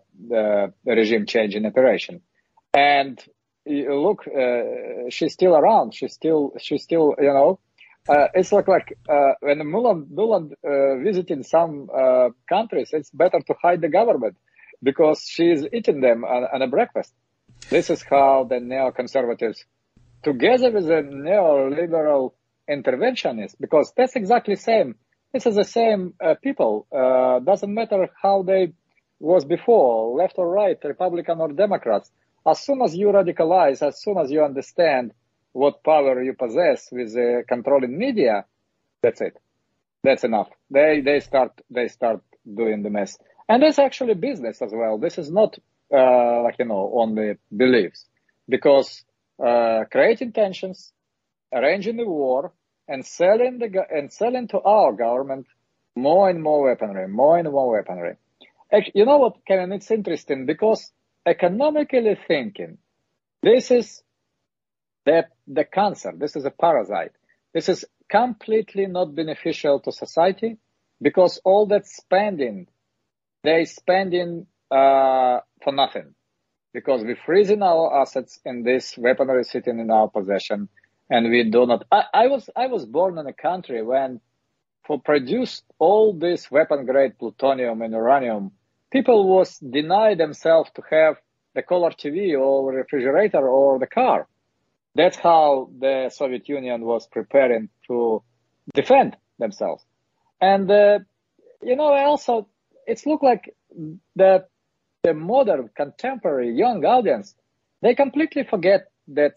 [0.86, 2.22] regime change in operation.
[2.78, 3.20] And
[3.66, 5.96] look, uh, she's still around.
[5.96, 7.60] She's still, she's still, you know,
[8.08, 13.40] uh, it's like like uh, when Nuland Nuland uh, visiting some uh, countries, it's better
[13.48, 14.38] to hide the government
[14.84, 17.12] because she's eating them on, on a breakfast.
[17.70, 19.58] This is how the neoconservatives,
[20.24, 22.34] together with the neoliberal
[22.70, 24.96] interventionists, because that's exactly the same.
[25.34, 26.86] This is the same uh, people.
[26.96, 28.74] Uh, doesn't matter how they
[29.20, 32.12] was before, left or right, Republican or Democrats.
[32.48, 35.14] As soon as you radicalize, as soon as you understand
[35.52, 37.14] what power you possess with
[37.48, 38.46] controlling media,
[39.02, 39.38] that's it.
[40.04, 40.50] That's enough.
[40.70, 43.18] They they start they start doing the mess,
[43.50, 44.98] and it's actually business as well.
[44.98, 45.58] This is not
[45.94, 48.06] uh, like you know only beliefs,
[48.48, 49.04] because
[49.46, 50.94] uh, creating tensions,
[51.54, 52.54] arranging the war,
[52.88, 55.48] and selling the and selling to our government
[55.96, 58.16] more and more weaponry, more and more weaponry.
[58.72, 59.72] Actually, you know what, Kevin?
[59.72, 60.92] It's interesting because
[61.28, 62.78] economically thinking,
[63.44, 64.02] this is
[65.06, 66.14] the, the cancer.
[66.18, 67.12] This is a parasite.
[67.54, 70.58] This is completely not beneficial to society
[71.02, 72.68] because all that spending,
[73.44, 76.16] they spending uh, for nothing
[76.74, 80.70] because we're freezing our assets in this weaponry sitting in our possession
[81.10, 81.86] and we do not.
[81.92, 84.20] I, I was I was born in a country when
[84.86, 88.52] for produce all this weapon grade plutonium and uranium
[88.92, 91.18] people was deny themselves to have
[91.56, 94.28] the color TV or refrigerator or the car.
[94.96, 98.24] That's how the Soviet Union was preparing to
[98.74, 99.84] defend themselves.
[100.42, 101.00] And, uh,
[101.62, 102.48] you know, also
[102.86, 103.54] it's look like
[104.16, 104.46] the
[105.04, 107.36] the modern contemporary young audience
[107.82, 109.34] they completely forget that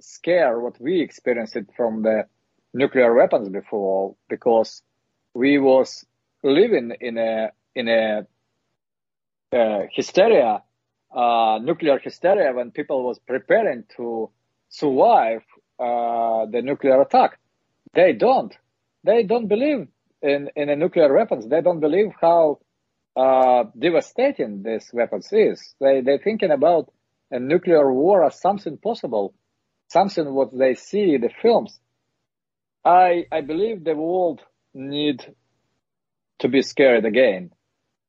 [0.00, 2.24] scare what we experienced from the
[2.72, 4.82] nuclear weapons before because
[5.32, 6.04] we was
[6.42, 8.26] living in a in a
[9.92, 10.62] hysteria,
[11.14, 14.30] uh, nuclear hysteria, when people was preparing to
[14.68, 15.42] survive
[15.78, 17.38] uh, the nuclear attack.
[17.94, 18.54] They don't.
[19.04, 19.88] They don't believe
[20.22, 21.46] in in a nuclear weapons.
[21.46, 22.60] They don't believe how
[23.16, 25.74] uh, devastating this weapons is.
[25.80, 26.92] They they thinking about
[27.30, 29.34] a nuclear war as something possible,
[29.88, 31.78] something what they see in the films.
[32.84, 34.40] I I believe the world
[34.72, 35.24] need
[36.40, 37.50] to be scared again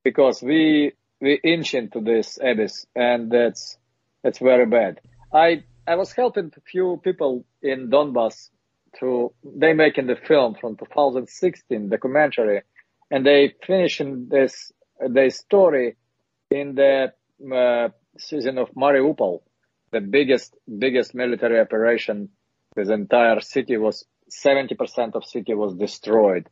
[0.03, 3.78] because we we inch into this abyss and that's
[4.23, 4.99] that's very bad.
[5.34, 8.49] I I was helping a few people in Donbass
[8.99, 12.62] to they making the film from 2016 documentary
[13.12, 15.95] and they finishing this their story
[16.49, 17.12] in the
[17.54, 19.41] uh, season of Mariupol,
[19.91, 22.30] the biggest biggest military operation.
[22.75, 26.49] This entire city was 70% of city was destroyed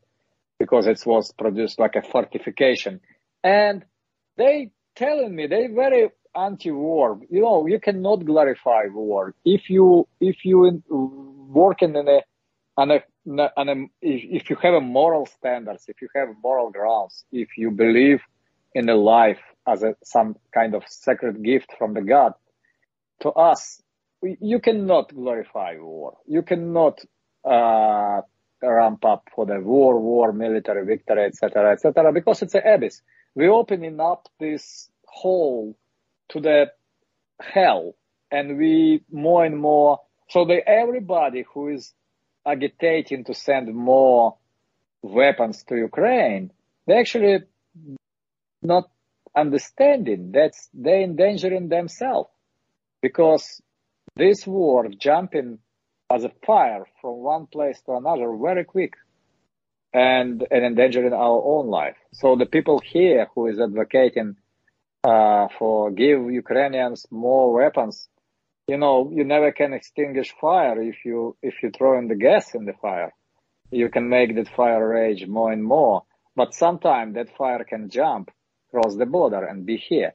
[0.57, 3.01] because it was produced like a fortification.
[3.43, 3.83] And
[4.37, 7.19] they telling me they very anti-war.
[7.29, 12.21] You know, you cannot glorify war if you if you working in a
[12.75, 13.03] on a,
[13.55, 17.71] on a if you have a moral standards, if you have moral grounds, if you
[17.71, 18.21] believe
[18.73, 22.33] in a life as a some kind of sacred gift from the God,
[23.21, 23.81] to us,
[24.21, 26.17] you cannot glorify war.
[26.25, 27.01] You cannot
[27.45, 28.21] uh,
[28.71, 33.01] ramp up for the war, war, military victory, etc., etc., because it's an abyss.
[33.35, 35.75] We're opening up this hole
[36.29, 36.71] to the
[37.39, 37.95] hell,
[38.31, 39.99] and we more and more.
[40.29, 41.93] So the everybody who is
[42.45, 44.37] agitating to send more
[45.01, 46.51] weapons to Ukraine,
[46.87, 47.39] they actually
[48.61, 48.89] not
[49.35, 52.29] understanding that they're endangering themselves
[53.01, 53.61] because
[54.15, 55.59] this war jumping
[56.13, 58.93] as a fire from one place to another very quick
[59.93, 61.95] and, and endangering our own life.
[62.13, 64.35] So the people here who is advocating
[65.03, 68.07] uh, for give Ukrainians more weapons,
[68.67, 72.55] you know, you never can extinguish fire if you if you throw in the gas
[72.55, 73.11] in the fire.
[73.71, 76.03] You can make that fire rage more and more,
[76.35, 78.29] but sometimes that fire can jump
[78.69, 80.13] across the border and be here.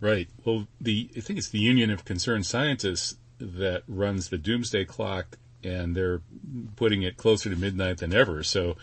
[0.00, 0.28] Right.
[0.44, 5.38] Well, the I think it's the Union of Concerned Scientists that runs the doomsday clock,
[5.64, 6.20] and they're
[6.76, 8.42] putting it closer to midnight than ever.
[8.42, 8.76] So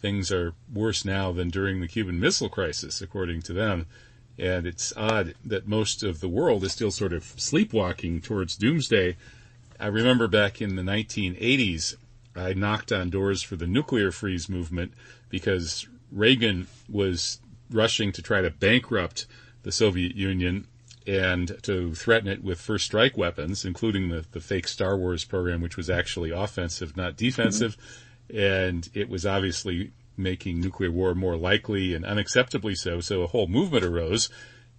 [0.00, 3.86] things are worse now than during the Cuban Missile Crisis, according to them.
[4.38, 9.16] And it's odd that most of the world is still sort of sleepwalking towards doomsday.
[9.78, 11.94] I remember back in the 1980s,
[12.36, 14.92] I knocked on doors for the nuclear freeze movement
[15.28, 19.26] because Reagan was rushing to try to bankrupt
[19.62, 20.66] the Soviet Union
[21.06, 25.60] and to threaten it with first strike weapons, including the, the fake Star Wars program,
[25.60, 27.76] which was actually offensive, not defensive.
[27.76, 28.38] Mm-hmm.
[28.38, 33.00] And it was obviously making nuclear war more likely and unacceptably so.
[33.00, 34.30] So a whole movement arose.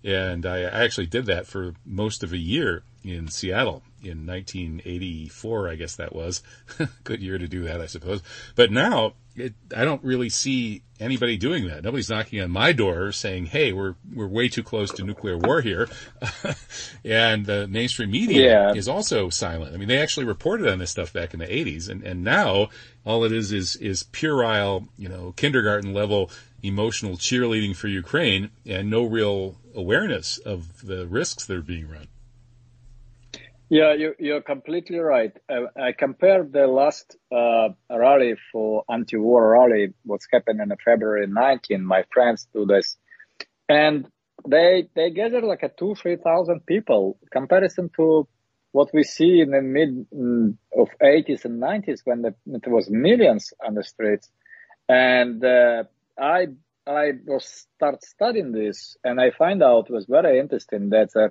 [0.05, 5.75] And I actually did that for most of a year in Seattle in 1984, I
[5.75, 6.43] guess that was.
[7.03, 8.21] Good year to do that, I suppose.
[8.55, 11.83] But now it, I don't really see anybody doing that.
[11.83, 15.61] Nobody's knocking on my door saying, "Hey, we're we're way too close to nuclear war
[15.61, 15.89] here,"
[17.03, 18.73] and the mainstream media yeah.
[18.73, 19.73] is also silent.
[19.73, 22.69] I mean, they actually reported on this stuff back in the '80s, and and now
[23.05, 26.31] all it is is is puerile, you know, kindergarten level
[26.67, 32.07] emotional cheerleading for Ukraine, and no real awareness of the risks that are being run.
[33.69, 35.31] Yeah, you, you're completely right.
[35.49, 41.83] I, I compared the last uh, rally for anti-war rally, what's happened in February 19.
[41.83, 42.95] My friends do this,
[43.67, 44.07] and
[44.47, 47.17] they they gathered like a two three thousand people.
[47.31, 48.27] Comparison to
[48.71, 52.89] what we see in the mid mm, of 80s and 90s when the, it was
[52.89, 54.29] millions on the streets,
[54.87, 55.85] and uh,
[56.19, 56.47] I
[56.87, 61.09] I was start studying this, and I find out was very interesting that.
[61.15, 61.29] Uh,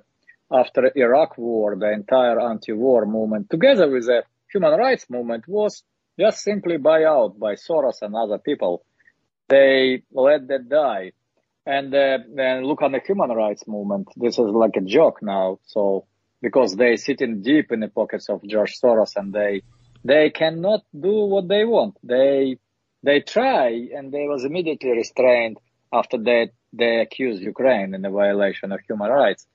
[0.51, 5.83] after Iraq war, the entire anti-war movement, together with the human rights movement, was
[6.19, 8.85] just simply buy out by Soros and other people.
[9.49, 11.11] They let that die.
[11.65, 14.07] And uh, then look on the human rights movement.
[14.15, 15.59] This is like a joke now.
[15.65, 16.05] So
[16.41, 19.63] because they sitting deep in the pockets of George Soros and they
[20.03, 21.97] they cannot do what they want.
[22.03, 22.59] They
[23.05, 25.57] they try and they was immediately restrained
[25.93, 29.45] after that they accused Ukraine in the violation of human rights.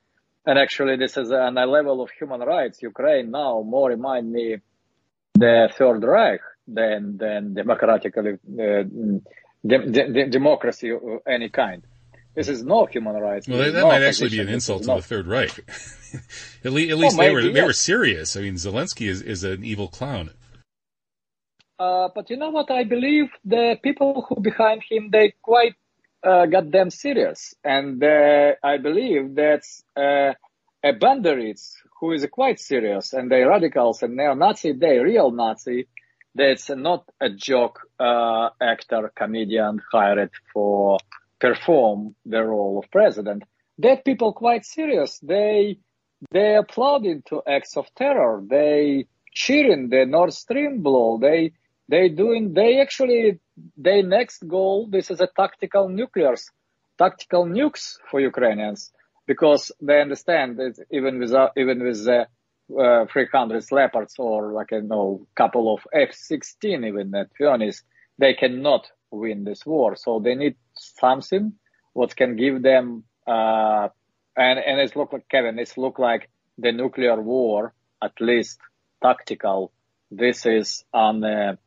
[0.47, 2.77] And actually, this is on a level of human rights.
[2.93, 4.47] Ukraine now more remind me
[5.35, 6.41] the Third Reich
[6.79, 8.33] than than democratically
[8.67, 8.83] uh,
[9.71, 11.83] de- de- democracy of any kind.
[12.35, 13.49] This is no human rights.
[13.49, 14.97] Well, that, no might actually be an insult to no.
[14.97, 15.55] the Third Reich.
[16.65, 17.67] at, least, at least oh, they maybe, were they yes.
[17.67, 18.37] were serious.
[18.37, 20.31] I mean, Zelensky is, is an evil clown.
[21.81, 22.71] Uh, but you know what?
[22.71, 25.77] I believe the people who behind him they quite
[26.23, 30.35] uh, got them serious, and uh, I believe that's uh,
[30.85, 35.89] a Banderitz who is quite serious, and they radicals and neo-Nazi, they real Nazi.
[36.35, 40.99] That's not a joke uh, actor, comedian hired for
[41.41, 43.43] perform the role of president.
[43.79, 45.19] That people quite serious.
[45.21, 45.79] They
[46.31, 48.45] they applauding to acts of terror.
[48.47, 51.19] They cheering the Nord Stream blow.
[51.19, 51.53] They
[51.91, 53.41] they doing they actually
[53.77, 54.89] their next goal.
[54.89, 56.45] This is a tactical nuclears,
[56.99, 58.93] tactical nukes for Ukrainians
[59.27, 62.21] because they understand that even without even with the
[62.85, 67.83] uh, 300 Leopards or like a know couple of F-16 even at Fionis,
[68.19, 69.97] they cannot win this war.
[69.97, 71.55] So they need something
[71.93, 73.89] what can give them uh,
[74.37, 75.59] and and it's look like Kevin.
[75.59, 78.59] It's look like the nuclear war, at least
[79.03, 79.73] tactical.
[80.11, 81.59] This is on a,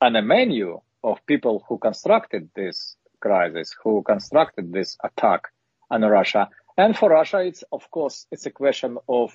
[0.00, 5.48] on a menu of people who constructed this crisis, who constructed this attack
[5.90, 6.48] on Russia.
[6.76, 9.32] And for Russia, it's of course it's a question of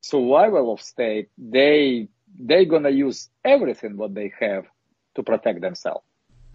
[0.00, 1.28] survival of state.
[1.38, 4.66] They they gonna use everything what they have
[5.16, 6.04] to protect themselves.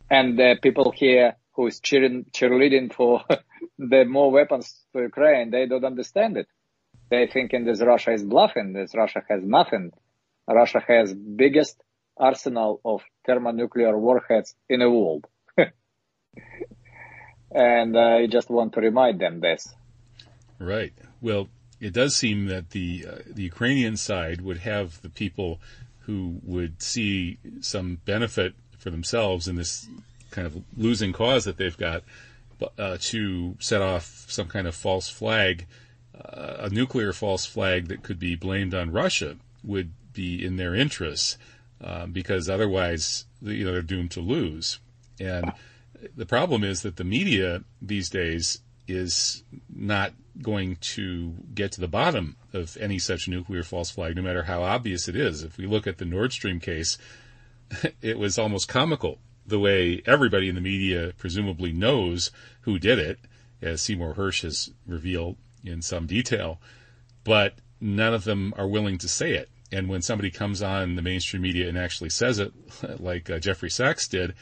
[0.09, 3.23] And the people here who is cheering, cheerleading for
[3.77, 6.47] the more weapons to Ukraine, they don't understand it.
[7.09, 8.73] They thinking this Russia is bluffing.
[8.73, 9.91] This Russia has nothing.
[10.47, 11.82] Russia has biggest
[12.17, 15.25] arsenal of thermonuclear warheads in the world.
[17.51, 19.73] and I just want to remind them this.
[20.59, 20.93] Right.
[21.21, 21.49] Well,
[21.79, 25.59] it does seem that the uh, the Ukrainian side would have the people
[26.01, 29.87] who would see some benefit for themselves in this
[30.31, 32.03] kind of losing cause that they've got
[32.77, 35.65] uh, to set off some kind of false flag,
[36.17, 40.75] uh, a nuclear false flag that could be blamed on Russia would be in their
[40.75, 41.37] interests
[41.83, 44.79] um, because otherwise, you know, they're doomed to lose.
[45.19, 45.51] And
[46.15, 49.43] the problem is that the media these days is
[49.73, 54.43] not going to get to the bottom of any such nuclear false flag, no matter
[54.43, 55.43] how obvious it is.
[55.43, 56.97] If we look at the Nord Stream case,
[58.01, 63.19] it was almost comical the way everybody in the media presumably knows who did it,
[63.61, 66.59] as Seymour Hersh has revealed in some detail,
[67.23, 69.49] but none of them are willing to say it.
[69.73, 72.53] And when somebody comes on the mainstream media and actually says it,
[72.99, 74.35] like uh, Jeffrey Sachs did,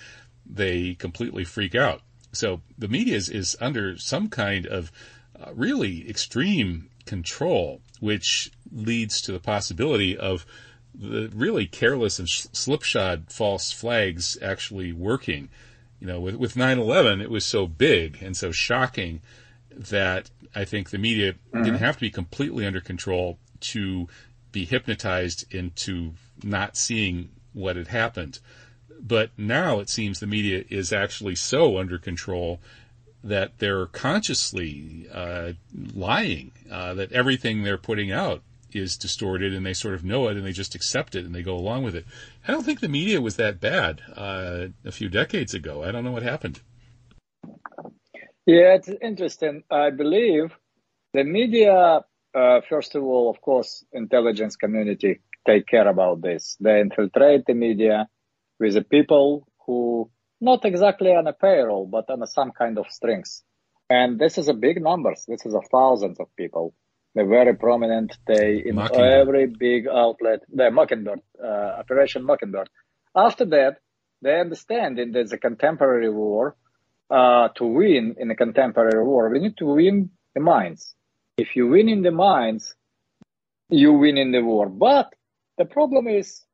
[0.46, 2.02] they completely freak out.
[2.34, 4.92] So the media is, is under some kind of
[5.40, 10.46] uh, really extreme control, which leads to the possibility of
[10.94, 15.50] the really careless and slipshod false flags actually working.
[16.00, 19.22] You know, with, with 9-11, it was so big and so shocking
[19.70, 21.64] that I think the media mm-hmm.
[21.64, 24.08] didn't have to be completely under control to
[24.52, 28.40] be hypnotized into not seeing what had happened.
[29.00, 32.60] But now it seems the media is actually so under control
[33.24, 35.54] that they're consciously uh,
[35.94, 38.42] lying, uh, that everything they're putting out
[38.74, 41.44] is distorted and they sort of know it and they just accept it and they
[41.44, 42.06] go along with it.
[42.48, 45.84] I don't think the media was that bad uh, a few decades ago.
[45.84, 46.62] I don't know what happened.
[48.46, 49.64] Yeah, it's interesting.
[49.70, 50.56] I believe
[51.14, 52.02] the media,
[52.34, 56.58] uh, first of all, of course, intelligence community take care about this.
[56.60, 58.08] They infiltrate the media
[58.60, 62.86] with the people who not exactly on a payroll, but on a, some kind of
[62.90, 63.44] strings.
[63.90, 65.26] And this is a big numbers.
[65.28, 66.74] This is a thousands of people
[67.14, 68.18] they're very prominent.
[68.26, 70.42] They in every big outlet.
[70.54, 72.70] The Mockingbird uh, Operation Mockingbird.
[73.16, 73.78] After that,
[74.22, 76.56] they understand in there's a contemporary war.
[77.10, 80.96] Uh, to win in a contemporary war, we need to win the mines.
[81.42, 82.76] If you win in the mines,
[83.70, 84.68] you win in the war.
[84.70, 85.08] But
[85.58, 86.46] the problem is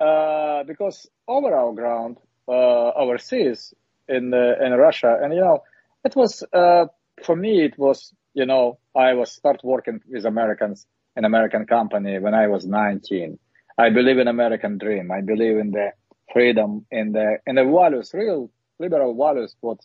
[0.00, 3.74] uh, because over our ground, uh, overseas
[4.08, 4.24] in
[4.64, 5.58] in Russia, and you know,
[6.04, 6.86] it was uh,
[7.26, 12.18] for me it was you know, I was start working with Americans, an American company
[12.18, 13.38] when I was 19.
[13.78, 15.10] I believe in American dream.
[15.10, 15.92] I believe in the
[16.32, 19.78] freedom, in the, in the values, real liberal values, what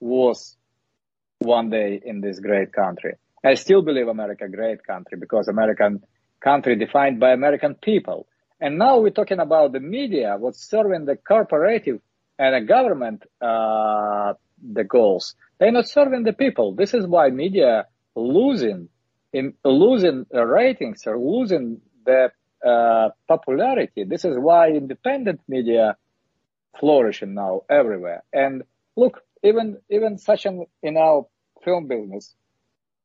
[0.00, 0.56] was
[1.38, 3.14] one day in this great country.
[3.44, 6.02] I still believe America great country because American
[6.40, 8.26] country defined by American people.
[8.60, 12.00] And now we're talking about the media, what's serving the corporative
[12.38, 15.34] and the government, uh, the goals.
[15.58, 16.74] They're not serving the people.
[16.74, 18.88] This is why media losing
[19.32, 22.30] in losing ratings or losing the
[22.64, 24.04] uh, popularity.
[24.04, 25.96] This is why independent media
[26.78, 28.22] flourishing now everywhere.
[28.32, 28.62] And
[28.96, 31.26] look, even even such an in our
[31.64, 32.34] film business,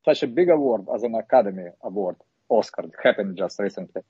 [0.09, 2.15] such a big award as an Academy Award,
[2.49, 4.01] Oscar, happened just recently.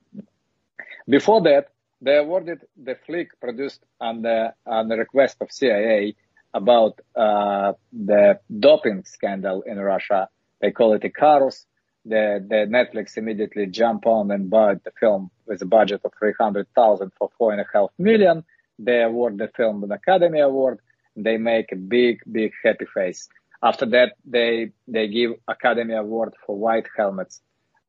[1.07, 1.65] Before that,
[2.01, 6.15] they awarded the flick produced on the on the request of CIA
[6.53, 10.29] about uh, the doping scandal in Russia.
[10.61, 11.65] They call it Icarus.
[12.05, 12.23] The,
[12.53, 17.29] the Netflix immediately jump on and bought the film with a budget of 300,000 for
[17.37, 18.45] four and a half million.
[18.79, 20.79] They award the film an Academy Award.
[21.15, 23.27] They make a big, big happy face.
[23.61, 27.41] After that, they, they give Academy Award for white helmets.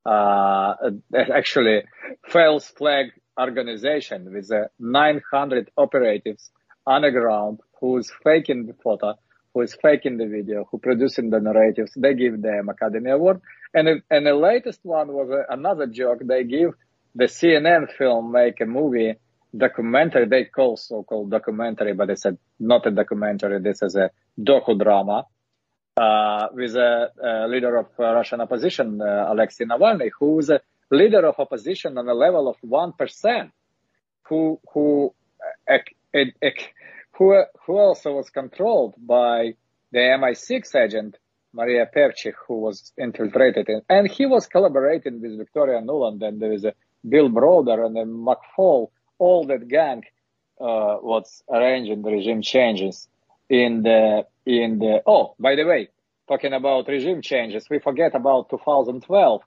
[0.05, 0.75] Uh,
[1.15, 1.83] actually,
[2.29, 3.07] false flag
[3.39, 6.51] organization with uh, 900 operatives
[6.87, 9.15] on the ground who's faking the photo,
[9.55, 11.93] who is faking the video, who producing the narratives.
[11.97, 13.41] They give them Academy Award.
[13.73, 16.21] And, and the latest one was uh, another joke.
[16.25, 16.75] They give
[17.15, 19.15] the CNN film make a movie
[19.57, 20.27] documentary.
[20.27, 23.61] They call so-called documentary, but it's said not a documentary.
[23.61, 25.25] This is a docudrama.
[25.97, 30.61] Uh, with a, a, leader of uh, Russian opposition, uh, Alexei Navalny, who is a
[30.91, 33.51] leader of opposition on a level of 1%,
[34.23, 35.13] who, who,
[37.19, 39.55] who, who also was controlled by
[39.93, 41.19] the MI6 agent,
[41.53, 46.53] Maria Pevchikh, who was infiltrated in, and he was collaborating with Victoria Nuland and there
[46.53, 46.73] is a
[47.07, 50.05] Bill Browder and a McFaul, all that gang,
[50.61, 53.09] uh, was arranging the regime changes
[53.49, 54.27] in the,
[54.59, 55.89] in the, oh, by the way,
[56.29, 59.43] talking about regime changes, we forget about 2012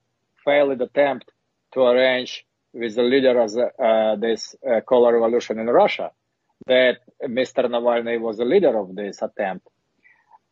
[0.46, 1.32] failed attempt
[1.74, 6.12] to arrange with the leader of the, uh, this uh, color revolution in Russia
[6.66, 7.66] that Mr.
[7.66, 9.68] Navalny was the leader of this attempt.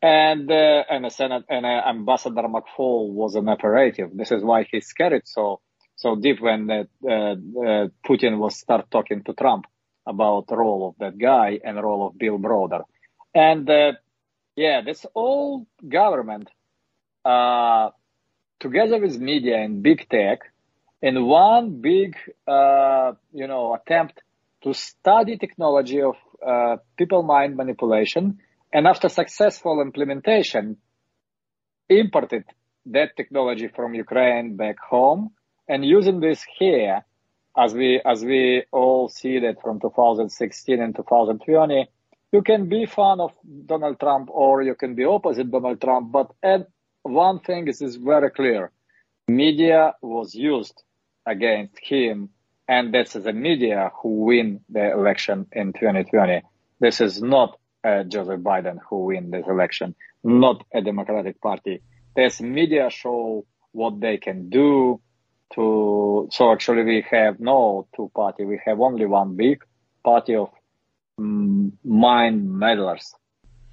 [0.01, 4.09] And, uh, and, a Senate, and uh, Ambassador McFaul was an operative.
[4.13, 5.61] This is why he's scared so,
[5.95, 7.35] so deep when uh, uh,
[8.07, 9.65] Putin was start talking to Trump
[10.07, 12.83] about role of that guy and role of Bill Browder.
[13.35, 13.69] And,
[14.55, 16.49] yeah, this all government,
[17.25, 17.89] uh,
[18.59, 20.39] together with media and big tech
[21.01, 22.15] in one big,
[22.47, 24.21] uh, you know, attempt
[24.63, 28.39] to study technology of uh, people mind manipulation
[28.73, 30.77] and after successful implementation
[31.89, 32.45] imported
[32.85, 35.31] that technology from Ukraine back home
[35.67, 37.03] and using this here
[37.57, 41.89] as we as we all see that from 2016 and 2020
[42.31, 43.31] you can be fan of
[43.65, 46.65] Donald Trump or you can be opposite Donald Trump but and
[47.03, 48.71] one thing is, is very clear
[49.27, 50.83] media was used
[51.25, 52.29] against him
[52.67, 56.41] and this is the media who win the election in 2020.
[56.79, 61.81] This is not uh, Joseph Biden who win this election, not a Democratic Party.
[62.15, 65.01] This media show what they can do
[65.55, 69.63] to, so actually we have no two party, we have only one big
[70.03, 70.49] party of
[71.19, 73.13] mm, mind meddlers,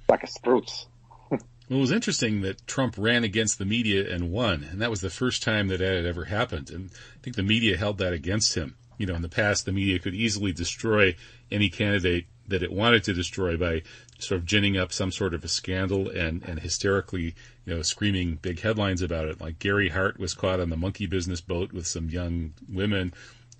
[0.09, 0.87] like a spruce.
[1.29, 5.01] Well, it was interesting that Trump ran against the media and won, and that was
[5.01, 6.71] the first time that that had ever happened.
[6.71, 9.71] And I think the media held that against him you know, in the past, the
[9.71, 11.15] media could easily destroy
[11.49, 13.81] any candidate that it wanted to destroy by
[14.19, 17.33] sort of ginning up some sort of a scandal and, and hysterically,
[17.65, 19.39] you know, screaming big headlines about it.
[19.39, 23.13] Like Gary Hart was caught on the monkey business boat with some young women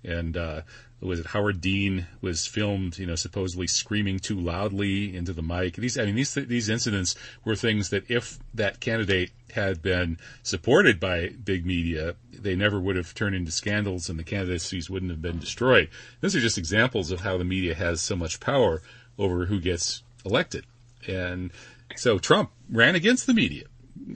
[0.04, 0.62] and, uh,
[1.00, 5.76] was it Howard Dean was filmed, you know, supposedly screaming too loudly into the mic.
[5.76, 11.00] These, I mean, these, these incidents were things that if that candidate had been supported
[11.00, 15.22] by big media, they never would have turned into scandals and the candidacies wouldn't have
[15.22, 15.88] been destroyed.
[16.20, 18.82] These are just examples of how the media has so much power
[19.18, 20.66] over who gets elected.
[21.08, 21.50] And
[21.96, 23.64] so Trump ran against the media,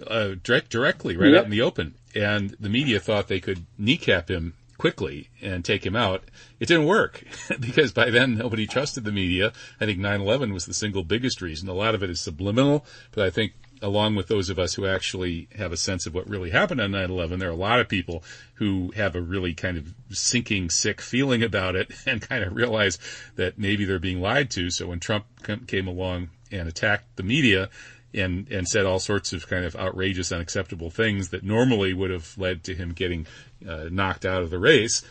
[0.07, 1.41] uh, direct, directly, right yep.
[1.41, 1.95] out in the open.
[2.15, 6.25] And the media thought they could kneecap him quickly and take him out.
[6.61, 7.25] It didn't work
[7.61, 9.53] because by then nobody trusted the media.
[9.81, 11.69] I think 9/11 was the single biggest reason.
[11.69, 13.53] A lot of it is subliminal, but I think
[13.83, 16.91] along with those of us who actually have a sense of what really happened on
[16.91, 21.01] 9/11, there are a lot of people who have a really kind of sinking, sick
[21.01, 22.99] feeling about it and kind of realize
[23.37, 24.71] that maybe they're being lied to.
[24.71, 25.27] So when Trump
[25.67, 27.69] came along and attacked the media,
[28.15, 32.37] and and said all sorts of kind of outrageous, unacceptable things that normally would have
[32.39, 33.27] led to him getting
[33.69, 35.03] uh, knocked out of the race.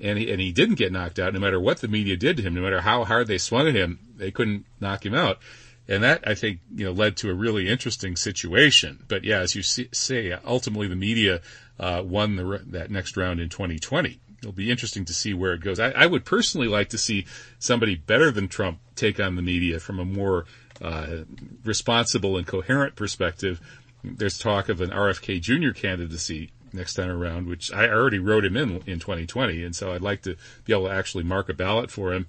[0.00, 2.42] And he, and he didn't get knocked out no matter what the media did to
[2.42, 5.38] him, no matter how hard they swung at him, they couldn't knock him out.
[5.86, 9.04] And that, I think, you know, led to a really interesting situation.
[9.06, 11.42] But yeah, as you see, say, ultimately the media,
[11.78, 14.18] uh, won the, that next round in 2020.
[14.38, 15.78] It'll be interesting to see where it goes.
[15.78, 17.26] I, I would personally like to see
[17.58, 20.46] somebody better than Trump take on the media from a more
[20.82, 21.24] uh,
[21.64, 23.60] responsible and coherent perspective.
[24.04, 25.70] There's talk of an RFK Jr.
[25.70, 30.02] candidacy next time around, which I already wrote him in in 2020, and so I'd
[30.02, 32.26] like to be able to actually mark a ballot for him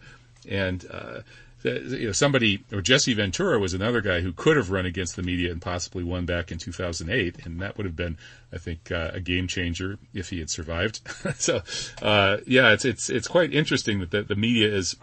[0.49, 1.21] and uh,
[1.63, 5.23] you know, somebody or Jesse Ventura was another guy who could have run against the
[5.23, 8.17] media and possibly won back in 2008, and that would have been,
[8.51, 10.99] I think, uh, a game changer if he had survived.
[11.37, 11.61] so,
[12.01, 14.95] uh, yeah, it's it's it's quite interesting that the, the media is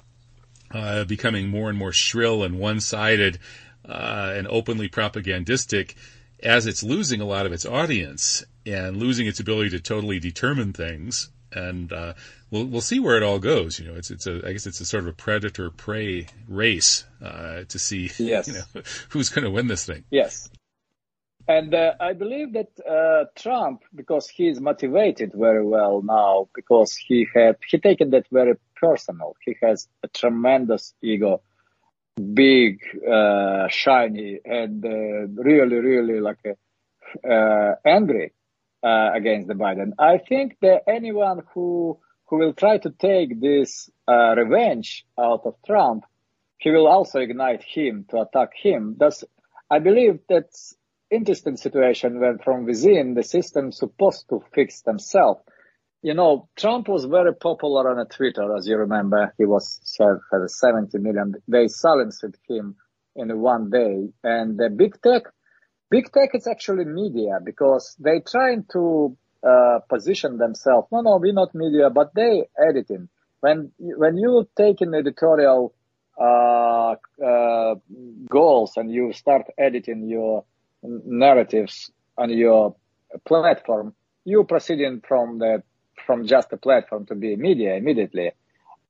[0.71, 3.39] uh, becoming more and more shrill and one-sided
[3.89, 5.95] uh, and openly propagandistic
[6.43, 10.73] as it's losing a lot of its audience and losing its ability to totally determine
[10.73, 12.15] things and uh,
[12.51, 13.79] we'll we'll see where it all goes.
[13.79, 17.05] You know, it's it's a I guess it's a sort of a predator prey race
[17.23, 18.49] uh, to see yes.
[18.49, 20.05] you know who's going to win this thing.
[20.11, 20.49] Yes,
[21.49, 27.27] and uh, I believe that uh, Trump, because he's motivated very well now, because he
[27.35, 29.37] had he taken that very personal.
[29.45, 31.43] He has a tremendous ego,
[32.35, 34.89] big, uh, shiny, and uh,
[35.43, 38.33] really, really like uh, angry
[38.83, 39.93] against the Biden.
[39.99, 41.99] I think that anyone who
[42.31, 46.05] who will try to take this uh, revenge out of Trump,
[46.59, 48.95] he will also ignite him to attack him.
[48.97, 49.25] Thus,
[49.69, 50.77] I believe that's
[51.11, 55.41] interesting situation when from within the system supposed to fix themselves.
[56.03, 59.35] You know, Trump was very popular on Twitter, as you remember.
[59.37, 61.35] He was had 70 million.
[61.47, 62.77] They silenced him
[63.15, 64.09] in one day.
[64.25, 65.25] And the big tech,
[65.91, 70.89] big tech is actually media because they trying to uh, position themselves.
[70.91, 73.09] No, no, we're not media, but they editing.
[73.41, 75.75] When when you take an editorial
[76.19, 77.75] uh, uh,
[78.29, 80.45] goals and you start editing your
[80.83, 82.77] narratives on your
[83.27, 83.95] platform,
[84.25, 85.63] you proceeding from the
[86.07, 88.33] from just a platform to be media immediately.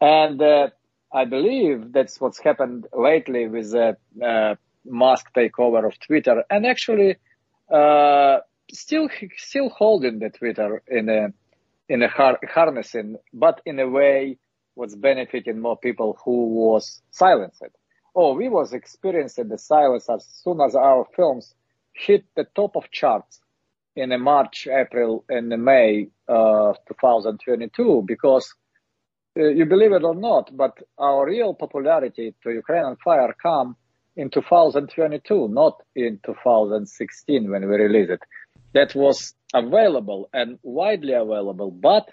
[0.00, 0.68] And uh,
[1.12, 4.54] I believe that's what's happened lately with the uh,
[4.84, 6.44] Musk takeover of Twitter.
[6.50, 7.16] And actually,
[7.72, 8.38] uh,
[8.72, 11.32] still still holding the Twitter in a
[11.88, 14.38] in a har- harnessing, but in a way
[14.76, 17.64] was benefiting more people who was silenced.
[18.14, 21.54] Oh, we was experiencing the silence as soon as our films
[21.92, 23.40] hit the top of charts
[24.00, 28.54] in March, April, and May uh, 2022 because
[29.38, 33.76] uh, you believe it or not, but our real popularity to Ukraine on Fire come
[34.16, 38.20] in 2022, not in 2016 when we released it
[38.72, 42.08] that was available and widely available, but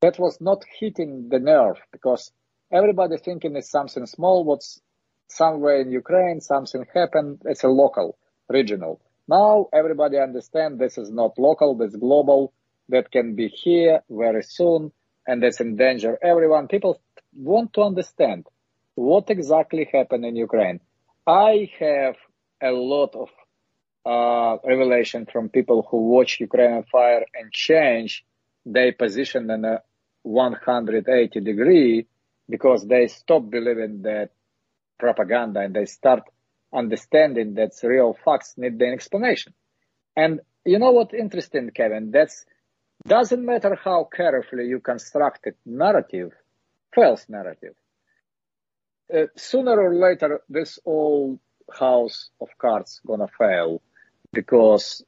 [0.00, 2.30] that was not hitting the nerve because
[2.70, 4.80] everybody thinking it's something small, what's
[5.28, 8.18] somewhere in Ukraine, something happened, it's a local,
[8.48, 9.00] regional.
[9.26, 12.52] Now everybody understand this is not local, this global,
[12.88, 14.92] that can be here very soon,
[15.26, 16.18] and that's in danger.
[16.22, 17.00] Everyone, people
[17.34, 18.46] want to understand
[18.94, 20.80] what exactly happened in Ukraine.
[21.26, 22.16] I have
[22.62, 23.30] a lot of
[24.06, 28.24] uh, revelation from people who watch Ukraine on fire and change
[28.66, 29.82] their position in a
[30.22, 32.06] 180 degree
[32.48, 34.30] because they stop believing that
[34.98, 36.22] propaganda and they start
[36.74, 39.54] understanding that real facts need an explanation.
[40.16, 42.10] And you know what interesting, Kevin?
[42.10, 42.44] That's
[43.06, 46.32] doesn't matter how carefully you construct a narrative,
[46.94, 47.74] false narrative.
[49.12, 51.38] Uh, sooner or later, this old
[51.70, 53.82] house of cards gonna fail
[54.32, 55.04] because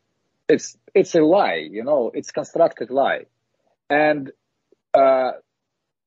[0.48, 3.26] it's it's a lie, you know, it's constructed lie,
[3.88, 4.30] and
[4.92, 5.32] uh,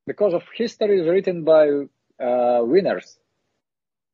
[0.05, 1.67] because of history is written by
[2.23, 3.17] uh, winners,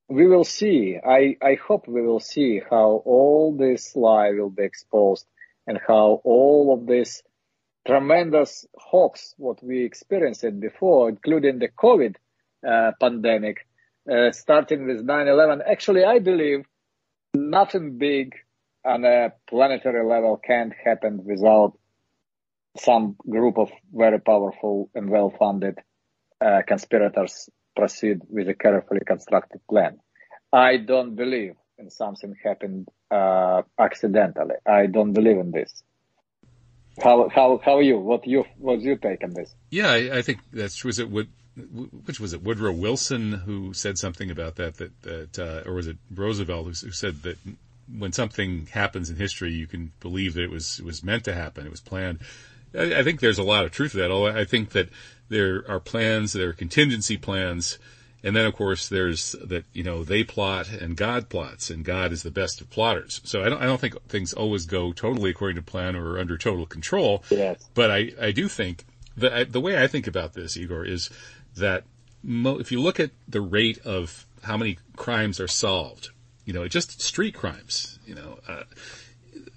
[0.07, 0.97] we will see.
[1.03, 5.25] I I hope we will see how all this lie will be exposed
[5.67, 7.23] and how all of this
[7.87, 12.15] tremendous hoax what we experienced before, including the COVID
[12.67, 13.67] uh, pandemic,
[14.11, 15.61] uh, starting with 9/11.
[15.65, 16.65] Actually, I believe
[17.33, 18.35] nothing big
[18.83, 21.73] on a planetary level can't happen without
[22.77, 25.79] some group of very powerful and well-funded
[26.41, 29.99] uh, conspirators proceed with a carefully constructed plan.
[30.51, 34.55] I don't believe in something happened uh, accidentally.
[34.65, 35.83] I don't believe in this.
[37.03, 37.97] How how how are you?
[37.97, 39.53] What you what's your take on this?
[39.69, 41.09] Yeah, I, I think that's was it.
[41.09, 41.27] Wood,
[42.05, 42.41] which was it?
[42.41, 44.77] Woodrow Wilson who said something about that.
[44.77, 47.37] That that uh, or was it Roosevelt who, who said that
[47.97, 51.33] when something happens in history, you can believe that it was it was meant to
[51.33, 51.65] happen.
[51.65, 52.19] It was planned.
[52.73, 54.11] I, I think there's a lot of truth to that.
[54.11, 54.89] I think that
[55.29, 57.77] there are plans, there are contingency plans,
[58.23, 62.11] and then of course there's that you know they plot and God plots, and God
[62.11, 63.21] is the best of plotters.
[63.23, 66.37] So I don't I don't think things always go totally according to plan or under
[66.37, 67.23] total control.
[67.29, 67.67] Yes.
[67.73, 68.85] But I I do think
[69.17, 71.09] that the way I think about this, Igor, is
[71.55, 71.83] that
[72.23, 76.09] mo- if you look at the rate of how many crimes are solved
[76.45, 78.63] you know, just street crimes, you know, uh,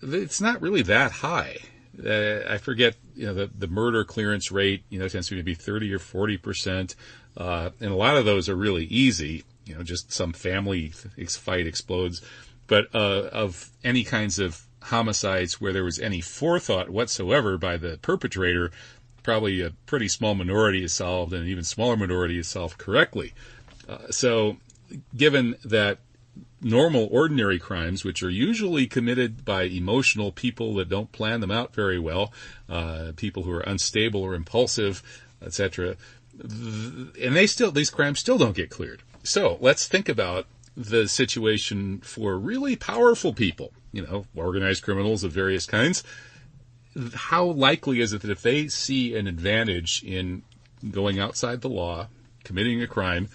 [0.02, 1.58] it's not really that high.
[2.04, 5.54] Uh, I forget, you know, the, the murder clearance rate, you know, tends to be
[5.54, 6.94] 30 or 40 percent.
[7.36, 9.44] Uh, and a lot of those are really easy.
[9.64, 12.22] you know, just some family fight explodes,
[12.68, 17.98] but uh, of any kinds of homicides where there was any forethought whatsoever by the
[17.98, 18.70] perpetrator,
[19.22, 23.34] probably a pretty small minority is solved, and an even smaller minority is solved correctly.
[23.88, 24.56] Uh, so,
[25.16, 25.98] given that
[26.60, 31.74] normal, ordinary crimes, which are usually committed by emotional people that don't plan them out
[31.74, 32.32] very well,
[32.68, 35.02] uh, people who are unstable or impulsive,
[35.44, 35.96] etc.,
[36.40, 39.02] and they still these crimes still don't get cleared.
[39.24, 40.46] So let's think about
[40.76, 46.04] the situation for really powerful people, you know, organized criminals of various kinds.
[47.14, 50.42] How likely is it that if they see an advantage in
[50.88, 52.06] going outside the law,
[52.44, 53.28] committing a crime,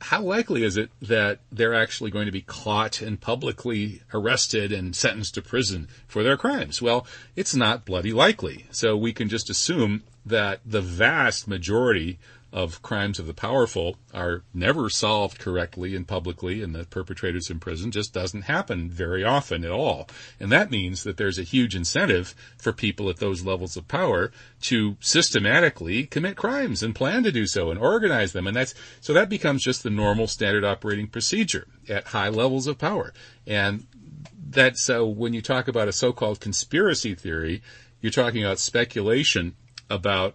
[0.00, 4.96] how likely is it that they're actually going to be caught and publicly arrested and
[4.96, 6.80] sentenced to prison for their crimes?
[6.80, 8.66] Well, it's not bloody likely.
[8.70, 12.18] So we can just assume that the vast majority
[12.52, 17.60] of crimes of the powerful are never solved correctly and publicly and the perpetrators in
[17.60, 20.08] prison just doesn't happen very often at all.
[20.40, 24.32] And that means that there's a huge incentive for people at those levels of power
[24.62, 28.46] to systematically commit crimes and plan to do so and organize them.
[28.46, 32.78] And that's, so that becomes just the normal standard operating procedure at high levels of
[32.78, 33.12] power.
[33.46, 33.86] And
[34.50, 37.62] that, so when you talk about a so-called conspiracy theory,
[38.00, 39.54] you're talking about speculation
[39.88, 40.34] about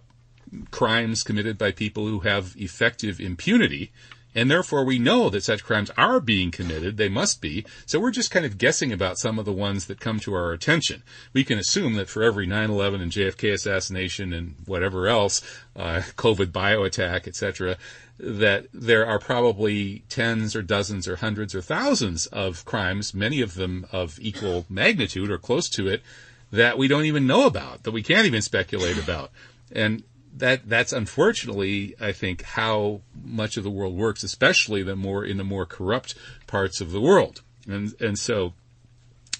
[0.70, 3.92] crimes committed by people who have effective impunity.
[4.34, 6.98] And therefore we know that such crimes are being committed.
[6.98, 7.64] They must be.
[7.86, 10.52] So we're just kind of guessing about some of the ones that come to our
[10.52, 11.02] attention.
[11.32, 15.40] We can assume that for every 9-11 and JFK assassination and whatever else,
[15.74, 17.78] uh, COVID bio attack, etc.,
[18.18, 23.54] that there are probably tens or dozens or hundreds or thousands of crimes, many of
[23.54, 26.02] them of equal magnitude or close to it,
[26.50, 29.30] that we don't even know about, that we can't even speculate about.
[29.72, 30.02] And
[30.36, 35.36] that that's unfortunately, I think, how much of the world works, especially the more in
[35.36, 36.14] the more corrupt
[36.46, 37.42] parts of the world.
[37.66, 38.52] And and so,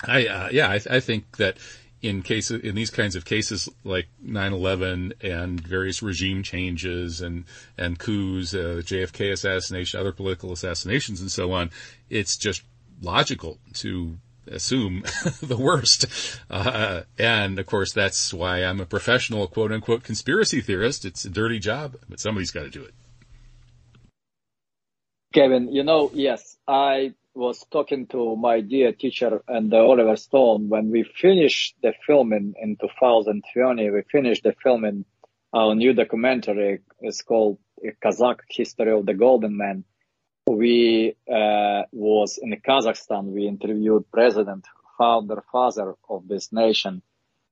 [0.07, 1.59] I uh, yeah, I, I think that
[2.03, 7.45] in cases in these kinds of cases like 9/11 and various regime changes and
[7.77, 11.71] and coups, uh, JFK assassination, other political assassinations, and so on,
[12.09, 12.63] it's just
[13.03, 14.17] logical to
[14.49, 15.03] assume
[15.43, 16.07] the worst.
[16.51, 21.05] Uh, and of course, that's why I'm a professional quote unquote conspiracy theorist.
[21.05, 22.95] It's a dirty job, but somebody's got to do it.
[25.35, 30.69] Kevin, you know, yes, I was talking to my dear teacher and uh, Oliver Stone
[30.69, 33.91] when we finished the film in, in 2020.
[33.91, 35.05] We finished the film in
[35.53, 36.81] our new documentary.
[37.01, 37.59] It's called
[38.03, 39.85] Qazaq History of the Golden Man
[40.47, 43.25] we uh, was in Kazakhstan.
[43.25, 44.67] We interviewed president,
[44.97, 47.03] founder, father of this nation,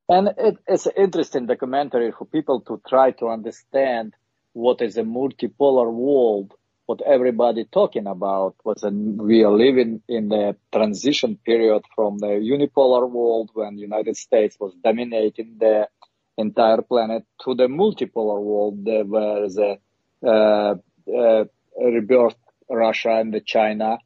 [0.08, 4.14] and it, it's an interesting documentary for people to try to understand
[4.52, 6.54] what is a multipolar world.
[6.86, 13.08] What everybody talking about was we are living in the transition period from the unipolar
[13.10, 15.88] world when United States was dominating the
[16.36, 19.78] entire planet to the multipolar world where the
[20.22, 20.74] uh,
[21.08, 21.44] uh,
[21.80, 22.36] rebirth
[22.68, 23.98] Russia and the China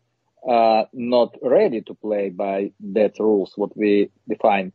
[0.49, 4.73] uh, not ready to play by that rules what we define.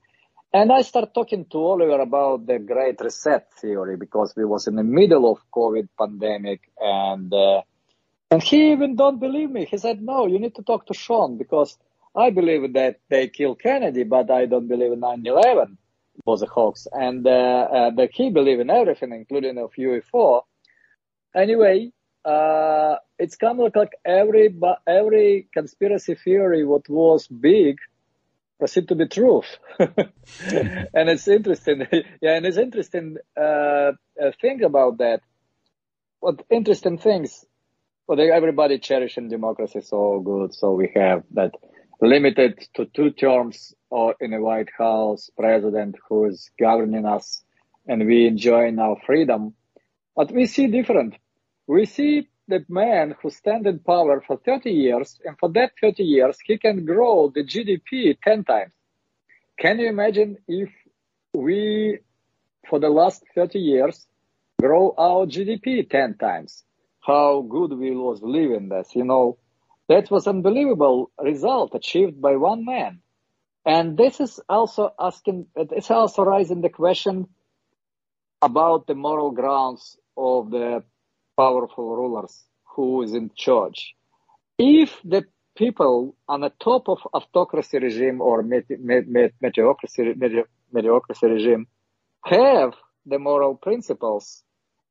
[0.53, 4.75] And I start talking to Oliver about the Great Reset theory because we was in
[4.75, 7.61] the middle of COVID pandemic and uh,
[8.29, 9.65] and he even don't believe me.
[9.65, 11.77] He said, "No, you need to talk to Sean because
[12.15, 15.77] I believe that they killed Kennedy, but I don't believe 9/11
[16.25, 20.43] was a hoax." And uh, uh, that he believe in everything, including of UFO.
[21.35, 21.91] Anyway,
[22.25, 24.55] uh, it's kind of like every
[24.87, 27.77] every conspiracy theory what was big
[28.59, 29.57] proceed to be truth.
[30.93, 31.85] And it's interesting
[32.21, 33.91] yeah and it's interesting uh,
[34.41, 35.21] think about that.
[36.19, 37.45] What interesting things
[38.07, 41.53] well everybody cherishing democracy so good so we have that.
[42.01, 47.43] Limited to two terms or in the white house president who is governing us
[47.87, 49.53] and we enjoying our freedom.
[50.15, 51.15] But we see different
[51.67, 56.03] we see the man who stand in power for 30 years, and for that 30
[56.03, 58.73] years, he can grow the GDP 10 times.
[59.57, 60.69] Can you imagine if
[61.33, 61.99] we,
[62.67, 64.05] for the last 30 years,
[64.59, 66.63] grow our GDP 10 times?
[66.99, 69.37] How good we was living this, you know?
[69.89, 72.99] That was unbelievable result achieved by one man.
[73.65, 77.27] And this is also asking, it's also raising the question
[78.41, 80.83] about the moral grounds of the
[81.37, 82.43] powerful rulers
[82.75, 83.95] who is in charge.
[84.57, 85.25] If the
[85.55, 90.15] people on the top of autocracy regime or mediocracy,
[90.73, 91.67] mediocracy regime
[92.25, 92.73] have
[93.05, 94.43] the moral principles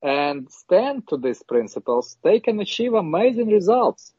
[0.03, 4.13] and stand to these principles, they can achieve amazing results.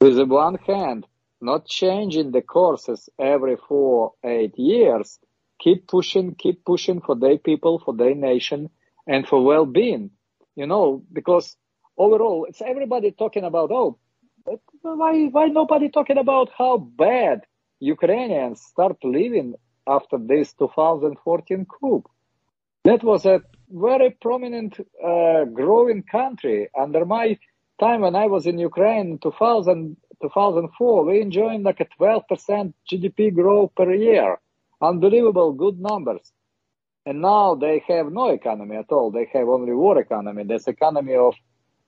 [0.00, 1.06] with the one hand,
[1.42, 5.18] not changing the courses every four, eight years,
[5.58, 8.70] keep pushing, keep pushing for their people, for their nation,
[9.06, 10.10] and for well-being.
[10.56, 11.56] You know, because
[12.00, 13.98] overall, it's everybody talking about, oh,
[14.82, 17.42] why, why nobody talking about how bad
[17.78, 19.54] Ukrainians start living
[19.86, 22.02] after this 2014 coup?
[22.84, 26.68] That was a very prominent, uh, growing country.
[26.84, 27.38] Under my
[27.78, 33.72] time when I was in Ukraine, 2000, 2004, we enjoyed like a 12% GDP growth
[33.74, 34.38] per year.
[34.80, 36.32] Unbelievable good numbers.
[37.04, 39.10] And now they have no economy at all.
[39.10, 40.44] They have only war economy.
[40.44, 41.34] This economy of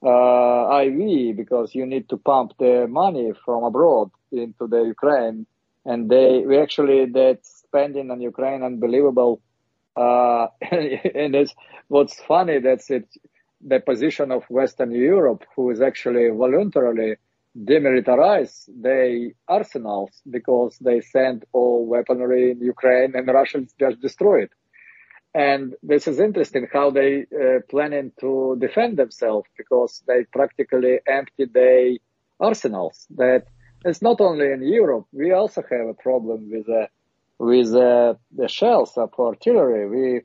[0.02, 5.46] IV because you need to pump the money from abroad into the Ukraine.
[5.84, 9.40] And they, we actually, that spending on Ukraine unbelievable.
[9.96, 11.54] Uh, and it's,
[11.88, 13.08] what's funny, that's it,
[13.60, 17.16] the position of Western Europe, who is actually voluntarily
[17.56, 24.52] demilitarize their arsenals because they send all weaponry in Ukraine and Russians just destroy it.
[25.34, 31.46] And this is interesting how they uh, planning to defend themselves because they practically empty
[31.46, 31.96] their
[32.38, 33.06] arsenals.
[33.16, 33.46] That
[33.84, 35.06] it's not only in Europe.
[35.12, 36.86] We also have a problem with uh,
[37.38, 39.88] with uh, the shells of artillery.
[39.88, 40.20] We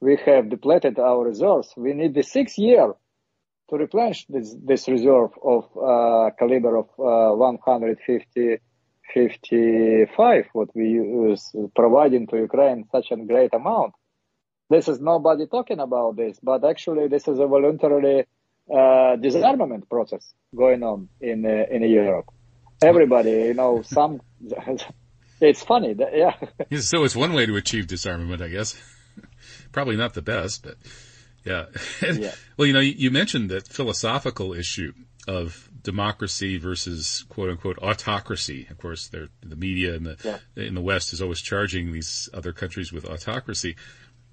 [0.00, 1.74] we have depleted our reserves.
[1.76, 2.94] We need the six year
[3.70, 8.58] to replenish this, this reserve of uh, caliber of uh, 150
[9.14, 13.94] 55 what we use providing to Ukraine such a great amount
[14.72, 18.26] this is nobody talking about this, but actually this is a voluntary
[18.74, 22.28] uh, disarmament process going on in uh, in Europe.
[22.82, 24.22] Everybody, you know, some.
[25.40, 26.80] it's funny, that, yeah.
[26.80, 28.68] So it's one way to achieve disarmament, I guess.
[29.72, 30.76] Probably not the best, but
[31.44, 31.66] yeah.
[32.02, 32.32] yeah.
[32.56, 34.92] Well, you know, you mentioned that philosophical issue
[35.28, 38.66] of democracy versus quote unquote autocracy.
[38.70, 40.38] Of course, the media in the yeah.
[40.56, 43.76] in the West is always charging these other countries with autocracy.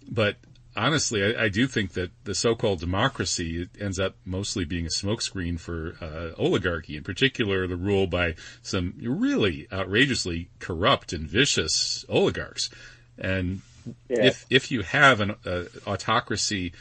[0.09, 0.37] But
[0.75, 5.59] honestly, I, I, do think that the so-called democracy ends up mostly being a smokescreen
[5.59, 12.69] for uh, oligarchy, in particular the rule by some really outrageously corrupt and vicious oligarchs.
[13.17, 13.61] And
[14.07, 14.25] yeah.
[14.25, 16.73] if if you have an uh, autocracy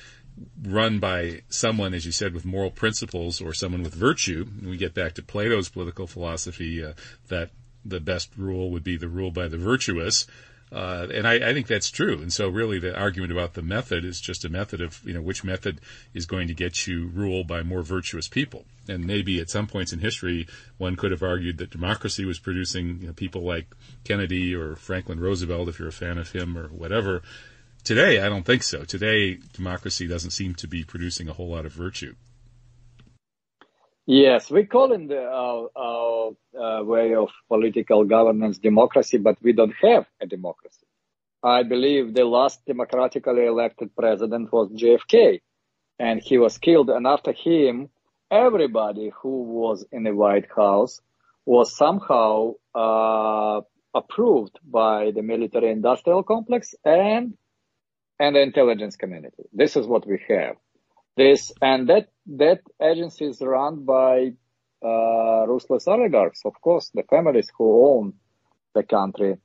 [0.63, 4.77] run by someone, as you said, with moral principles or someone with virtue, and we
[4.77, 6.93] get back to Plato's political philosophy uh,
[7.29, 7.51] that
[7.85, 10.27] the best rule would be the rule by the virtuous.
[10.71, 12.21] Uh, and I, I, think that's true.
[12.21, 15.23] And so really the argument about the method is just a method of, you know,
[15.23, 15.81] which method
[16.13, 18.67] is going to get you ruled by more virtuous people.
[18.87, 20.47] And maybe at some points in history,
[20.77, 23.67] one could have argued that democracy was producing you know, people like
[24.05, 27.23] Kennedy or Franklin Roosevelt, if you're a fan of him or whatever.
[27.85, 28.85] Today, I don't think so.
[28.85, 32.15] Today, democracy doesn't seem to be producing a whole lot of virtue.
[34.11, 39.75] Yes, we call in the uh, uh, way of political governance democracy, but we don't
[39.83, 40.87] have a democracy.
[41.43, 45.43] I believe the last democratically elected president was JFK,
[45.99, 46.89] and he was killed.
[46.89, 47.91] And after him,
[48.31, 51.03] everybody who was in the White House
[51.45, 53.61] was somehow uh,
[53.93, 57.37] approved by the military-industrial complex and
[58.19, 59.45] and the intelligence community.
[59.53, 60.57] This is what we have.
[61.19, 62.07] This and that
[62.43, 64.35] that agency is run by
[64.85, 68.13] uh, ruthless oligarchs, of course, the families who own
[68.75, 69.39] the country.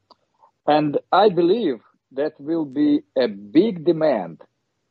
[0.68, 1.80] And I believe
[2.12, 4.44] that will be a big demand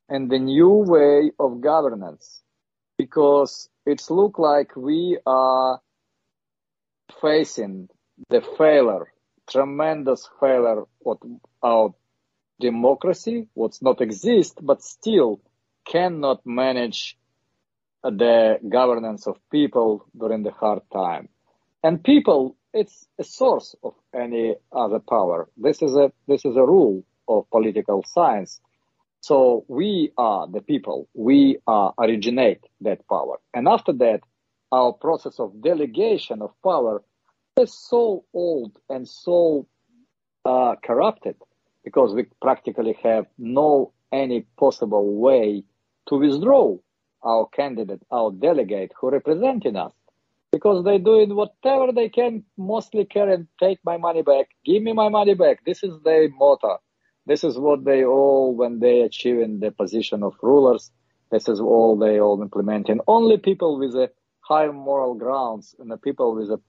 [0.08, 2.42] and the new way of governance
[2.98, 5.80] because it's look like we are
[7.20, 7.88] facing
[8.28, 9.06] the failure,
[9.48, 11.18] tremendous failure of
[11.62, 11.94] our
[12.58, 15.40] democracy, what's not exist, but still
[15.84, 17.16] cannot manage
[18.02, 21.28] the governance of people during the hard time.
[21.82, 25.48] And people, it's a source of any other power.
[25.56, 28.60] This is a, this is a rule of political science.
[29.20, 31.08] So we are the people.
[31.14, 33.38] We originate that power.
[33.54, 34.20] And after that,
[34.72, 37.02] our process of delegation of power
[37.60, 39.66] is so old and so
[40.44, 41.36] uh, corrupted
[41.84, 45.62] because we practically have no any possible way
[46.08, 46.76] to withdraw
[47.22, 49.92] our candidate, our delegate who representing us
[50.52, 54.48] because they're doing whatever they can, mostly care and take my money back.
[54.64, 55.64] Give me my money back.
[55.64, 56.78] This is their motto.
[57.24, 60.90] This is what they all, when they achieve in the position of rulers,
[61.30, 63.00] this is all they all implementing.
[63.06, 66.60] Only people with a high moral grounds and the people with a,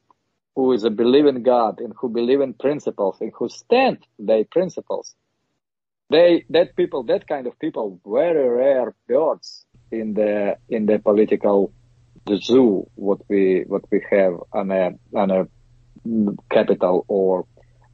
[0.55, 4.45] who is a believe in God and who believe in principles and who stand their
[4.45, 5.15] principles.
[6.13, 11.73] They, that people, that kind of people, very rare birds in the in the political
[12.27, 15.47] the zoo what we what we have on a on a
[16.51, 17.47] capital or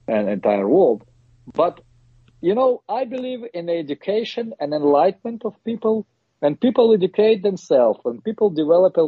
[0.08, 1.04] an entire world.
[1.54, 1.80] But
[2.42, 6.06] you know, I believe in education and enlightenment of people.
[6.40, 9.08] When people educate themselves, when people develop a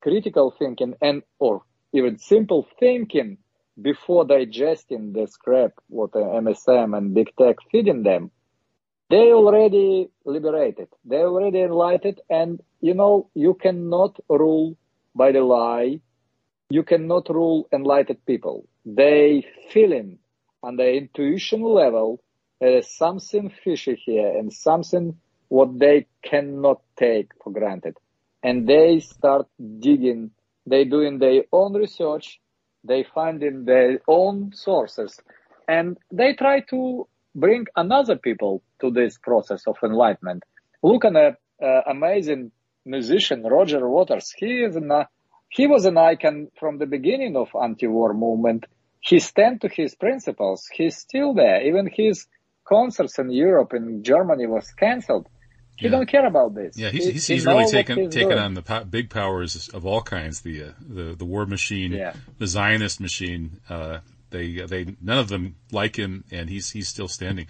[0.00, 1.62] critical thinking and or
[1.92, 3.38] even simple thinking
[3.80, 8.30] before digesting the scrap what MSM and big tech feeding them,
[9.10, 10.88] they already liberated.
[11.04, 12.20] They already enlightened.
[12.30, 14.76] And, you know, you cannot rule
[15.14, 16.00] by the lie.
[16.70, 18.66] You cannot rule enlightened people.
[18.86, 20.18] They feeling
[20.62, 22.20] on the intuition level
[22.60, 25.18] there is something fishy here and something
[25.48, 27.96] what they cannot take for granted.
[28.42, 29.46] And they start
[29.80, 30.30] digging.
[30.66, 32.40] They doing their own research.
[32.84, 35.20] They find in their own sources
[35.66, 40.44] and they try to bring another people to this process of enlightenment.
[40.82, 42.52] Look at an uh, amazing
[42.84, 44.32] musician, Roger Waters.
[44.36, 45.04] He is an, uh,
[45.48, 48.66] he was an icon from the beginning of anti-war movement.
[49.00, 50.68] He stand to his principles.
[50.72, 51.62] He's still there.
[51.62, 52.26] Even his
[52.64, 55.28] concerts in Europe and Germany was cancelled.
[55.76, 55.90] He yeah.
[55.90, 56.76] don't care about this.
[56.78, 60.40] Yeah, he's, he's, he's really taken taken on the po- big powers of all kinds,
[60.40, 62.14] the uh, the the war machine, yeah.
[62.38, 63.98] the Zionist machine, uh,
[64.30, 67.46] they they none of them like him, and he's he's still standing.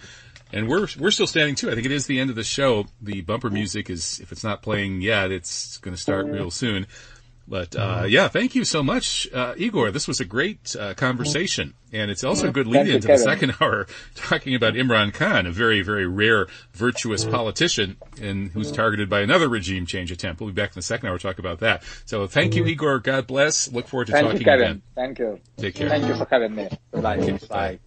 [0.53, 1.71] And we're we're still standing too.
[1.71, 2.87] I think it is the end of the show.
[3.03, 6.87] The bumper music is, if it's not playing yet, it's going to start real soon.
[7.47, 9.91] But uh, yeah, thank you so much, uh, Igor.
[9.91, 13.55] This was a great uh, conversation, and it's also a good lead into the second
[13.61, 19.21] hour, talking about Imran Khan, a very very rare virtuous politician, and who's targeted by
[19.21, 20.41] another regime change attempt.
[20.41, 21.83] We'll be back in the second hour to talk about that.
[22.07, 23.01] So thank you, Igor.
[23.01, 23.71] God bless.
[23.71, 24.65] Look forward to thank talking you, Kevin.
[24.65, 24.83] again.
[24.95, 25.41] Thank you.
[25.59, 25.91] Take care.
[25.91, 26.69] Thank you for having me.
[26.93, 27.19] Bye.
[27.19, 27.79] Okay, bye.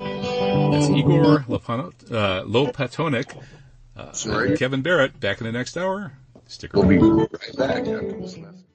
[0.00, 3.42] That's Igor Lopatonok.
[3.96, 6.12] Uh, Kevin Barrett back in the next hour.
[6.48, 6.88] Stick around.
[6.88, 8.65] We'll be right back after this message.